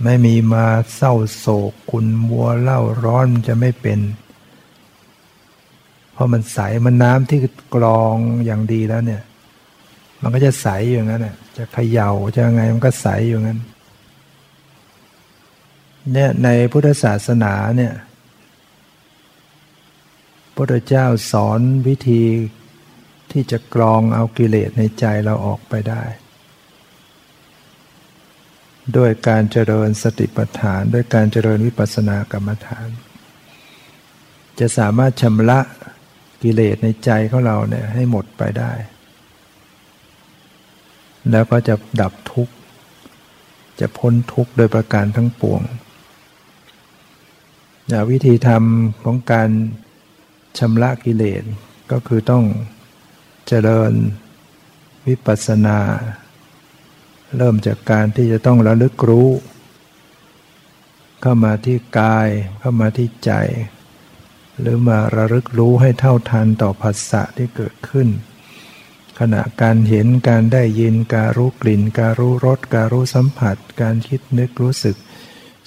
[0.04, 0.66] ไม่มีมา
[0.96, 4.00] เศร้าโศกขุนมัวเล่าร้อนมันจะไม่เป็น
[6.14, 7.40] เพราะมันใสมันน้ำที่
[7.76, 8.16] กรอง
[8.46, 9.24] อย่างดีแล้วเนี่ย
[10.22, 13.60] มันก็จะใสอย่างนั้นน่ะจะเขย่าจะไงมันก็ใสอยู่งั้น
[16.14, 17.94] เนี่ยในพุทธศาสนาเนี่ย
[20.56, 22.24] พุทธเจ้าสอนวิธี
[23.32, 26.04] ที่จะกรองเอากิเลสในใจเราออกไปได้
[28.98, 32.88] ด้วยการเจริญสติปัฏฐาน ด้วยการเจริญวิปัสสนากรรมฐาน
[34.60, 35.60] จะสามารถชำระ
[36.44, 38.74] กิเลสในใจของเราเนี่ยให้หมดไปได้
[41.32, 42.54] แล้วก็จะดับทุกข์
[43.80, 45.62] จะพ้นทุกข์โดยประการทั้งปวง
[48.12, 49.50] วิธีทำของการ
[50.60, 51.44] ชำระกิเลส
[51.92, 52.44] ก็คือต้อง
[53.52, 53.94] เจริญ
[55.08, 55.80] วิปัสสนา
[57.38, 59.30] เริ่มจากการที่จะต้องระลึกรู้
[61.22, 62.28] เข้ามาที่กาย
[62.60, 63.32] เข้ามาที่ใจ
[64.60, 68.08] หรือมาระลึกรู้ให้เท่าทันต่อภาษะที่เกิดขึ้น
[69.20, 74.96] ขณะการเห็นการได้ยินการรู้กลิ่น การรู้รสการรู้สัมผัส การคิดนึกรู้สึก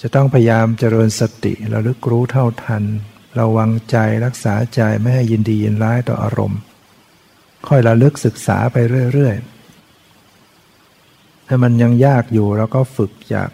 [0.01, 2.85] จะต้องพยายามเจริญสติระลึกรู้เท่าทัน
[3.41, 6.63] ระวังใจรักษาใจไม่ให้ยินดียินร้ายต่ออารมณ์
[7.69, 8.77] ค่อยระลึกศึกษาไป
[9.13, 13.51] เรื่อยๆ ถ้ามันยังยากอยู่เราก็ฝึกจาก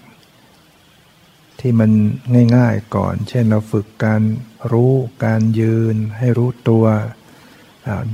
[1.61, 1.91] ที่มัน
[2.57, 4.23] ง่ายๆก่อน เช่นเราฝึกการ
[4.73, 4.93] รู้
[5.25, 6.85] การยืน ให้รู้ตัว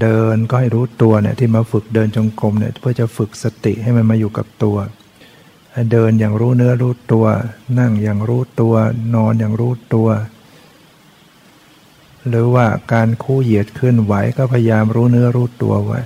[0.01, 4.76] เดินก็ให้รู้ตัวเนี่ยที่มาฝึกเดินจงกรมเนี่ยเพื่อจะฝึกสติให้มันมาอยู่กับตัว
[5.92, 7.26] เดินอย่างรู้เนื้อรู้ตัว
[7.78, 8.74] นั่งอย่างรู้ตัว
[9.14, 10.09] นอนอย่างรู้ตัว
[12.28, 16.00] หรือว่าการคู่เหยียดขึ้นไหวก็พยายามรู้เนื้อรู้ตัวไว้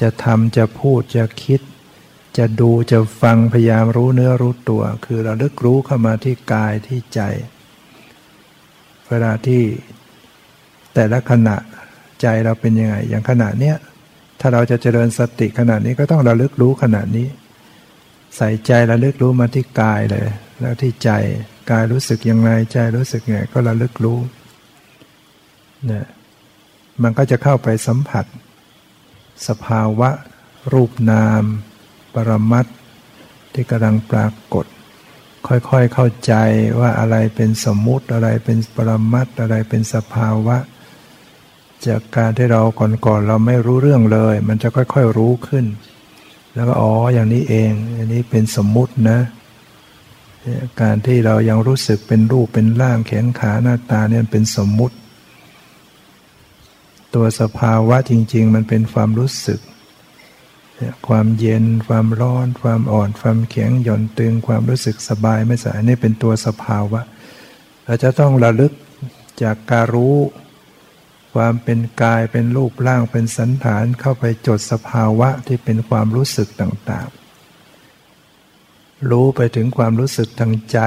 [0.00, 1.60] จะทำจะพูดจะคิด
[2.38, 7.20] จะดูจะฟังพยายามรู้เนื้อรู้ตัว คือเราลึกรู้เข้ามาที่กายที่ใจ
[9.08, 9.62] เวลาที่
[10.94, 11.56] แต่ละขณะ
[12.22, 13.76] ใจเราเป็นยังไง อย่างขณะเนี้ย
[14.40, 17.26] ถ้าเราจะเจริญสติขณะนี้ก็ต้องระลึกรู้ขณะนี้
[18.36, 20.26] ใส่ใจระลึกรู้มาที่กายเลย
[20.60, 21.10] แล้วที่ใจ
[21.70, 24.18] กายรู้สึกยังไงใจรู้สึกไงก็ระลึกรู้
[25.90, 26.06] นี่ย
[27.02, 28.24] มันก็จะเข้าไปสัมผัส
[29.48, 30.10] สภาวะ
[30.72, 31.42] รูปนาม
[32.14, 32.66] ปรมัต
[33.52, 34.66] ที่กำลังปรากฏ
[35.48, 36.34] ค่อยๆเข้าใจ
[36.80, 40.56] ว่าอะไรเป็นสมมุติอะไรเป็นปรมัตอะไรเป็นสภาวะ
[41.86, 42.62] จากการที่เรา
[43.06, 45.66] ก่อนๆเราไม่รู้เรื่องเลย มันจะค่อยๆรู้ขึ้น
[46.54, 49.18] แล้วก็อ๋ออย่างนี้เองอันนี้เป็นสมมุตินะ
[50.80, 54.96] การที่เรายังรู้สึกเป็นรูปเป็นร่างแขนขาหน้าตาเนี่ยเป็นสมมุติ
[57.14, 59.60] ตัวสภาวะจริง ๆ มันเป็นความรู้สึก
[61.08, 67.00] ความเย็น ความร้อน ความอ่อน ความแข็งหย่อนตึง ความรู้สึกสบายไม่สบายนี่เป็นตัวสภาวะ
[67.84, 68.72] เราจะต้องระลึก
[69.42, 70.16] จากการรู้
[71.34, 77.27] ความเป็นกายเป็นรูปร่างเป็นสันฐานเข้าไปจดสภาวะที่เป็นความรู้สึกต่างๆ
[79.10, 80.78] รู้ไปถึงความรู้สึกทางใจ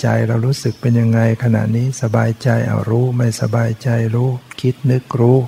[0.00, 4.30] ใจเรารู้สึกเป็นยังไงขณะนี้สบายใจเอารู้ไม่สบายใจรู้
[4.60, 5.38] คิดนึกรู้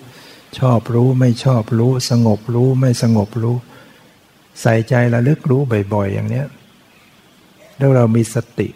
[0.59, 3.57] ชอบรู้ไม่ชอบรู้ สงบรู้ไม่สงบรู้
[4.61, 5.61] ใส่ใจระลึกรู้
[5.95, 6.47] บ่อยๆ อย่างเนี้ย
[7.79, 8.69] แล้วเรามีสติ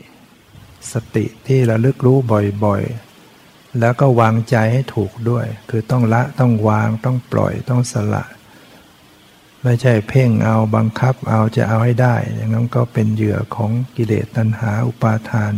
[0.93, 2.17] สติที่ระลึกรู้
[2.65, 8.25] บ่อยๆ แล้วก็วางใจให้ถูกด้วย คือต้องละต้องวางต้องปล่อยต้องสละ
[9.65, 15.51] ไม่ใช่เพ่งเอาบังคับเอาจะเอาให้ได้ อย่างนั้นก็เป็นเหยื่อของกิเลสตัณหาอุปาทาน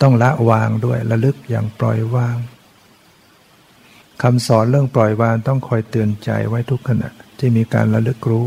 [0.00, 2.36] ต้องละวางด้วยระลึกอย่างปล่อยวาง
[4.22, 8.46] คำสอนเรื่องปล่อยวางต้องคอยเตือนใจไว้ทุกขณะที่มีการระลึกรู้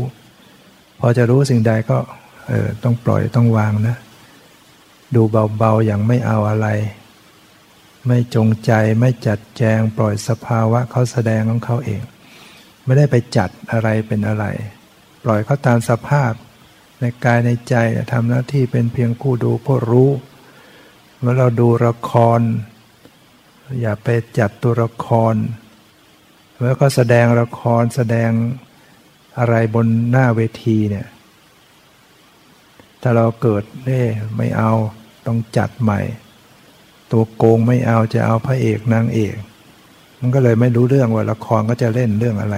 [0.98, 1.98] พอจะรู้สิ่งใดก็
[2.48, 3.96] เออต้องปล่อยต้องวางนะ
[5.14, 5.22] ดู
[5.58, 6.68] เบาๆอย่างไม่เอาอะไร
[8.06, 12.02] ไม่จงใจไม่จัดแจงปล่อยสภาวะเขาแสดงของเขาเอง
[12.88, 14.44] ไม่ได้ไปจัดอะไรเป็นอะไร
[15.24, 16.32] ปล่อยเขาตามสภาพ
[17.00, 17.74] ในกายในใจ
[18.12, 20.10] ทำหน้าที่เป็นเพียงผู้ดูผู้รู้
[21.18, 22.40] เมื่อเราดูละคร
[23.80, 24.08] อย่าไป
[24.38, 25.34] จัดตัวละคร
[26.62, 28.30] แล้วก็แสดงละครแสดง
[29.38, 31.06] อะไรบนหน้าเวทีเนี่ย
[33.02, 34.04] ถ้าเราเกิดเน่
[34.36, 34.72] ไม่เอา
[35.26, 36.00] ต้องจัดใหม่
[37.12, 39.36] ตัวโกงไม่เอาจะเอาพระเอกนางเอก
[40.20, 42.56] มันก็เลยไม่รู้เรื่องว่าละครก็จะเล่นเรื่องอะไร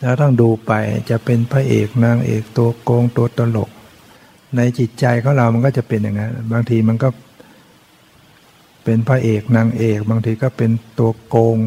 [0.00, 0.72] แล้วต้องดูไป
[1.10, 3.70] จะเป็นพระเอกนางเอกตัวโกงตัวตลก
[4.56, 7.08] ในจิตใจของเรามันก็จะเป็นอย่างนั้นบางทีมันก็
[8.84, 11.58] เป็นพระเอกนางเอก บางทีก็เป็นตัวโกง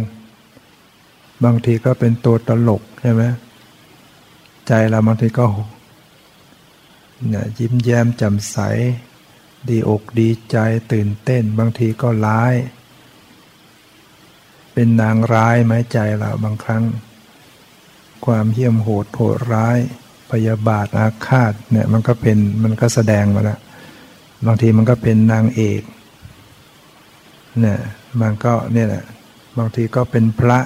[1.43, 3.23] บางทีก็เป็นตัวตลกใช่ไหม
[4.67, 5.45] ใจเราบางทีก็
[7.29, 8.57] เนี่ยยิ้มแย้มแจ่มใส
[9.69, 10.57] ดีอกดีใจ
[10.91, 12.53] ตื่นเต้น บางทีก็ร้าย
[14.79, 16.83] เป็นนางร้ายไหมใจเราบางครั้ง
[18.25, 19.77] ความเหี้ยมโหดโหดร้าย
[20.31, 23.59] พยาบาทอาฆาตเนี่ยมันก็เป็นมันก็แสดงมาแล้ว
[24.45, 25.81] บางทีมันก็เป็นนางเอก
[27.59, 27.79] เนี่ย
[28.21, 29.05] มันก็เนี่ยแหละ
[29.57, 30.59] บางทีก็เป็นพระ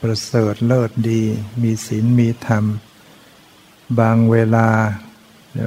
[0.00, 1.22] ประเสริฐเลิศดี
[1.62, 2.64] มีศีลมีธรรม
[4.00, 4.68] บางเวลา
[5.52, 5.66] เนี่ย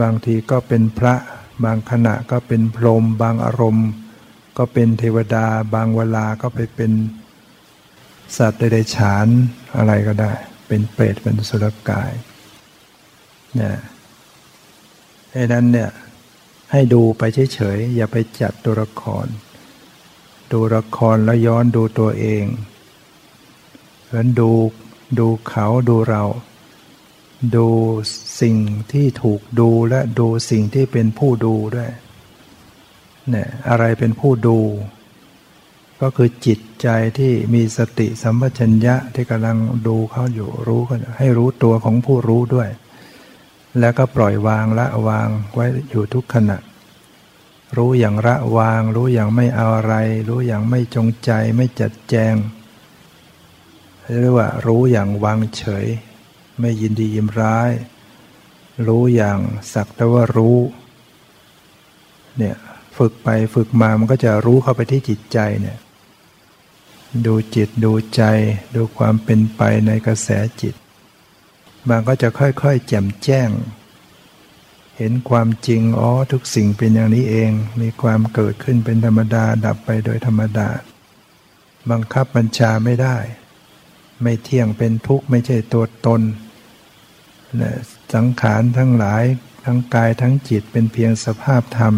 [0.00, 1.14] บางทีก็เป็นพระ
[1.64, 3.88] บางขณะก็เป็นพรหมบางอารมณ์
[4.58, 6.92] ก็เป็นเทวดา บางเวลาก็ไปเป็น
[8.36, 9.26] สัตว์ใดๆฉาน
[9.76, 10.32] อะไรก็ได้
[10.68, 12.12] เป็นเปรตเป็นสุรกาย
[13.54, 13.76] เนี่ย
[15.32, 15.90] ไอ้นั้นเนี่ย
[16.72, 17.22] ให้ดูไป
[17.54, 19.26] เฉยๆอย่าไปจัดตัวละคร
[20.52, 22.44] ดูละครแล้วย้อนดูตัวเอง
[24.04, 24.50] เหมือนดู
[25.18, 26.24] ดูเขาดูเรา
[27.56, 27.68] ดู
[28.40, 28.56] สิ่ง
[28.92, 31.92] ที่ถูกดูและดูสิ่งที่เป็นผู้ดูด้วย
[33.30, 34.58] เนี่ยอะไรเป็นผู้ดู
[36.00, 42.68] ก็คือจิตใจที่มีสติสัมปชัญญะที่กำลังดูเขาอยู่รู้กันให้รู้ตัวของผู้รู้ด้วย
[43.80, 46.58] แล้วก็ปล่อยวางละวางไว้อยู่ทุกขณะ
[47.76, 49.94] รู้อย่างละวาง รู้อย่างไม่เอาอะไร
[50.28, 52.34] รู้อย่างไม่จงใจไม่จัดแจง
[54.20, 55.86] เรียกว่ารู้อย่างวางเฉย
[56.60, 57.72] ไม่ยินดียิมร้าย
[58.86, 59.38] รู้อย่าง
[59.72, 60.58] สักแต่ว่ารู้
[62.38, 62.56] เนี่ย
[62.98, 65.78] ฝึกไปฝึกมามันก็จะรู้เข้าไปที่จิตใจเนี่ย
[67.26, 68.22] ดูจิตดูใจ
[68.74, 70.28] ดูความเป็นไปในกระแส
[70.62, 70.74] จิต
[71.88, 73.50] มันก็จะค่อยๆ แจ่มแจ้ง
[74.96, 80.68] เห็นความจริงอ๋อทุกสิ่งเป็นอย่างนี้เอง มีความเกิดขึ้นเป็นธรรมดาดับไปโดยธรรมดา
[81.90, 83.16] บังคับบัญชาไม่ได้
[84.22, 86.22] ไม่เที่ยงเป็นทุกข์ไม่ใช่ตัวตน
[88.14, 89.24] สังขารทั้งหลาย
[89.64, 91.94] ทั้งกายทั้งจิตเป็นเพียงสภาพธรรม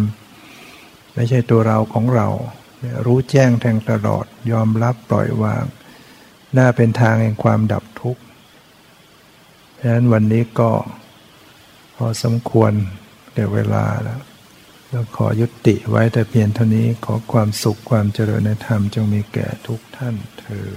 [1.15, 2.27] ไม่ใช่ตัวเราของเรา
[3.05, 5.63] รู้แจ้งแทงตลอดยอมรับปล่อยวาง
[6.57, 8.21] น่าเป็นทางแห่งความดับทุกข์
[9.79, 10.71] ดังนั้นวันนี้ก็
[11.95, 12.71] พอสมควร
[13.33, 14.21] แก่เวลาแล้ว
[14.89, 20.67] แล้วขอยุติไว้แต่เพียงเท่านี้ขอความสุขความเจริญในธรรมจงมีแก่ทุกท่านเธอ